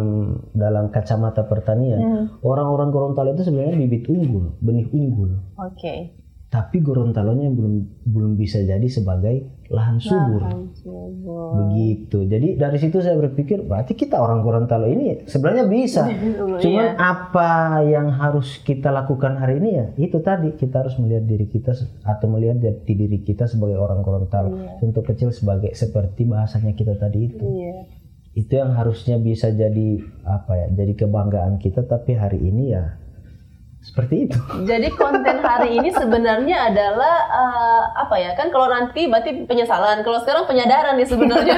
dalam 0.50 0.88
kacamata 0.90 1.44
pertanian 1.44 2.00
Hmm. 2.00 2.26
orang-orang 2.42 2.90
Gorontalo 2.90 3.36
itu 3.36 3.44
sebenarnya 3.44 3.76
bibit 3.78 4.08
unggul 4.08 4.56
benih 4.58 4.88
unggul 4.90 5.44
Oke. 5.60 6.16
Tapi 6.50 6.82
Gorontalonya 6.82 7.54
belum 7.54 7.74
belum 8.10 8.34
bisa 8.34 8.58
jadi 8.60 8.82
sebagai 8.86 9.46
lahan 9.70 10.02
subur 10.02 10.42
Lahan 10.42 10.74
subur. 10.74 11.62
begitu. 11.62 12.26
Jadi 12.26 12.58
dari 12.58 12.82
situ 12.82 12.98
saya 13.00 13.14
berpikir 13.16 13.62
berarti 13.62 13.94
kita 13.94 14.18
orang 14.18 14.42
Gorontalo 14.42 14.90
ini 14.90 15.30
sebenarnya 15.30 15.70
bisa. 15.70 16.10
Cuman 16.66 16.88
Iya. 16.90 16.98
apa 16.98 17.50
yang 17.86 18.10
harus 18.10 18.66
kita 18.66 18.90
lakukan 18.90 19.38
hari 19.38 19.62
ini 19.62 19.70
ya? 19.78 19.86
Itu 19.96 20.26
tadi 20.26 20.58
kita 20.58 20.82
harus 20.82 20.98
melihat 20.98 21.30
diri 21.30 21.46
kita 21.46 21.78
atau 22.02 22.26
melihat 22.28 22.58
jati 22.58 22.98
diri 22.98 23.22
kita 23.22 23.46
sebagai 23.46 23.78
orang 23.78 24.02
Gorontalo. 24.02 24.50
Untuk 24.82 25.06
kecil 25.06 25.30
sebagai 25.30 25.78
seperti 25.78 26.26
bahasanya 26.26 26.74
kita 26.74 26.98
tadi 26.98 27.30
itu. 27.30 27.46
Iya. 27.46 28.02
itu 28.30 28.56
yang 28.56 28.72
harusnya 28.72 29.18
bisa 29.18 29.50
jadi 29.50 30.00
apa 30.24 30.54
ya 30.56 30.68
jadi 30.72 30.94
kebanggaan 30.96 31.58
kita. 31.58 31.84
Tapi 31.84 32.14
hari 32.14 32.40
ini 32.40 32.72
ya 32.72 32.96
seperti 33.80 34.28
itu 34.28 34.36
Jadi 34.68 34.92
konten 34.92 35.40
hari 35.40 35.80
ini 35.80 35.88
sebenarnya 35.90 36.68
adalah 36.68 37.16
eh, 37.26 37.84
apa 37.96 38.16
ya 38.20 38.36
kan 38.36 38.52
kalau 38.52 38.68
nanti 38.68 39.08
berarti 39.08 39.48
penyesalan 39.48 40.04
kalau 40.04 40.20
sekarang 40.20 40.44
penyadaran 40.46 41.00
nih 41.00 41.08
sebenarnya 41.08 41.56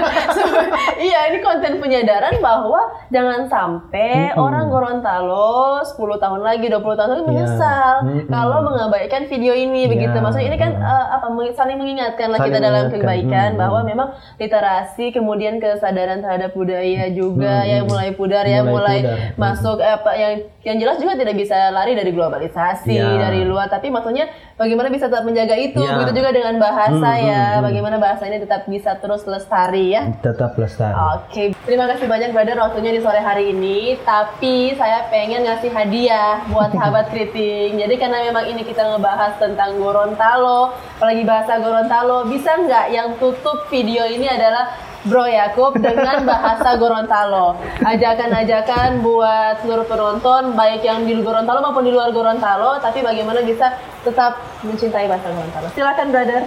iya 1.02 1.34
ini 1.34 1.42
konten 1.42 1.82
penyadaran 1.82 2.38
bahwa 2.38 2.78
jangan 3.10 3.50
sampai 3.50 4.38
orang 4.38 4.70
Gorontalo 4.70 5.82
10 5.82 5.98
tahun 5.98 6.42
lagi 6.42 6.70
20 6.70 6.82
tahun 6.94 7.10
lagi 7.10 7.26
menyesal 7.26 7.94
Mm-mm. 8.06 8.30
kalau 8.30 8.58
mengabaikan 8.64 9.26
video 9.26 9.52
ini 9.52 9.90
begitu 9.90 10.12
Ya. 10.12 10.22
maksudnya 10.22 10.48
ini 10.48 10.58
kan 10.58 10.72
eh, 10.78 11.06
apa 11.12 11.26
saling 11.52 11.78
mengingatkan 11.78 12.30
lah 12.30 12.38
Saling 12.38 12.54
kita 12.54 12.60
dalam 12.62 12.84
kebaikan 12.92 13.50
Mm-mm. 13.54 13.62
bahwa 13.62 13.80
memang 13.82 14.08
literasi 14.38 15.10
kemudian 15.10 15.58
kesadaran 15.58 16.22
terhadap 16.22 16.54
budaya 16.54 17.10
juga 17.10 17.66
Mm-mm. 17.66 17.72
yang 17.72 17.84
mulai 17.90 18.14
pudar 18.14 18.46
ya 18.46 18.62
Mulai 18.62 18.70
mulai 18.72 18.98
pudar. 19.02 19.18
masuk 19.42 19.78
eh, 19.82 19.90
apa 19.90 20.12
yang 20.14 20.34
yang 20.62 20.78
jelas 20.78 21.02
juga 21.02 21.18
tidak 21.18 21.34
bisa 21.34 21.74
lari 21.74 21.98
dari 21.98 22.12
globalisasi 22.22 22.94
Ya. 22.94 23.18
dari 23.20 23.42
luar 23.42 23.66
tapi 23.66 23.90
maksudnya 23.90 24.30
bagaimana 24.56 24.88
bisa 24.88 25.10
tetap 25.10 25.26
menjaga 25.26 25.58
itu 25.58 25.82
Ya. 25.82 25.98
begitu 25.98 26.22
juga 26.22 26.30
dengan 26.30 26.56
bahasa 26.56 27.10
Hmm, 27.12 27.26
ya 27.26 27.42
hmm, 27.42 27.54
hmm. 27.58 27.66
bagaimana 27.66 27.96
bahasa 27.98 28.24
ini 28.24 28.38
tetap 28.38 28.62
bisa 28.66 28.94
terus 28.96 29.26
lestari 29.26 29.92
ya 29.92 30.06
Tetap 30.22 30.54
lestari. 30.54 30.94
Oke, 30.94 31.44
terima 31.64 31.88
kasih 31.88 32.06
banyak 32.06 32.30
brother 32.30 32.54
waktunya 32.56 32.92
di 32.92 33.02
sore 33.02 33.18
hari 33.18 33.50
ini. 33.50 33.98
Tapi 34.02 34.76
saya 34.76 35.08
pengen 35.08 35.42
ngasih 35.42 35.72
hadiah 35.72 36.46
buat 36.46 36.70
sahabat 36.78 37.10
kriting. 37.10 37.80
Jadi 37.80 37.96
karena 37.96 38.22
memang 38.22 38.46
ini 38.46 38.62
kita 38.62 38.86
ngebahas 38.86 39.40
tentang 39.40 39.80
Gorontalo, 39.80 40.70
apalagi 41.00 41.24
bahasa 41.24 41.58
Gorontalo, 41.58 42.28
bisa 42.28 42.54
nggak 42.54 42.86
yang 42.92 43.18
tutup 43.18 43.66
video 43.68 44.06
ini 44.06 44.28
adalah 44.28 44.70
Bro 45.02 45.26
Yakub 45.26 45.74
dengan 45.82 46.22
bahasa 46.30 46.78
Gorontalo. 46.78 47.58
Ajakan-ajakan 47.82 49.02
buat 49.02 49.66
seluruh 49.66 49.90
penonton, 49.90 50.54
baik 50.54 50.86
yang 50.86 51.10
di 51.10 51.18
Gorontalo 51.26 51.58
maupun 51.58 51.82
di 51.82 51.90
luar 51.90 52.14
Gorontalo, 52.14 52.78
tapi 52.78 53.02
bagaimana 53.02 53.42
bisa 53.42 53.74
tetap 54.06 54.38
mencintai 54.62 55.10
bahasa 55.10 55.34
Gorontalo. 55.34 55.68
Silakan 55.74 56.08
brother. 56.14 56.42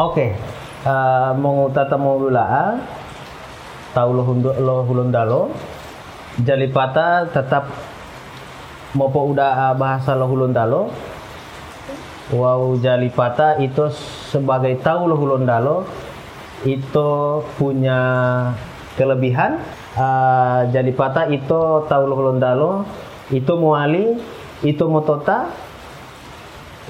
Oke, 0.00 0.32
eh, 0.88 1.30
mau 1.36 2.16
lula, 2.16 2.80
tahu 3.92 4.08
lo 4.16 4.22
hundo- 4.24 4.56
lo 4.56 4.80
hulundalo, 4.88 5.52
jalipata 6.40 7.28
tetap 7.28 7.68
mau 8.96 9.12
po 9.12 9.28
udah 9.28 9.70
ah, 9.70 9.74
bahasa 9.76 10.16
lo 10.16 10.24
hulundalo, 10.24 10.88
wow 12.32 12.74
jalipata 12.80 13.60
itu 13.60 13.92
sebagai 14.32 14.80
tahu 14.80 15.04
lo 15.04 15.20
hulundalo 15.20 15.84
itu 16.64 17.10
punya 17.56 18.00
kelebihan. 18.96 19.60
Ah, 19.96 20.70
jalipata 20.70 21.26
itu 21.26 21.60
tahu 21.90 22.02
lo 22.06 22.14
hulundalo 22.14 22.86
itu 23.34 23.52
muali 23.58 24.14
itu 24.62 24.84
motota 24.86 25.50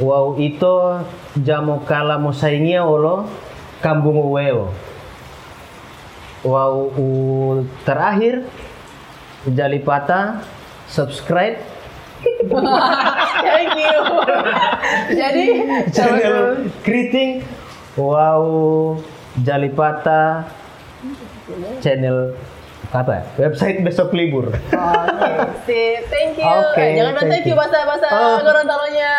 Wow 0.01 0.41
itu 0.41 1.01
jamu 1.45 1.85
kala 1.85 2.17
musaingia 2.17 2.81
olo 2.85 3.29
kambung 3.85 4.17
uweo. 4.17 4.73
Wow 6.41 6.89
u- 6.97 7.69
terakhir 7.85 8.49
Jalipata 9.45 10.41
subscribe 10.89 11.61
Thank 13.41 13.77
you. 13.77 13.97
Jadi 15.21 15.47
channel 15.93 16.69
Kriting 16.81 17.45
Wow 17.97 18.97
Jalipata 19.41 20.45
channel 21.81 22.37
apa 22.91 23.23
website 23.37 23.81
besok 23.81 24.11
libur 24.11 24.51
Oke, 24.51 25.31
sip. 25.63 26.11
Thank 26.11 26.37
you. 26.37 26.45
Oke, 26.45 26.83
Eh, 26.83 26.99
jangan 26.99 27.23
thank 27.23 27.47
you. 27.47 27.55
bahasa 27.55 27.87
bahasa 27.87 28.09
Oh. 28.11 28.43
Gorontalonya. 28.43 29.13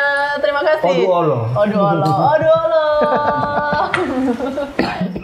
Terima 0.44 0.62
kasih. 0.62 0.92
Odu 0.92 1.06
olo. 1.08 1.40
Odu 1.56 1.78
olo. 1.80 2.04
Odu 2.04 2.50
olo. 2.50 2.86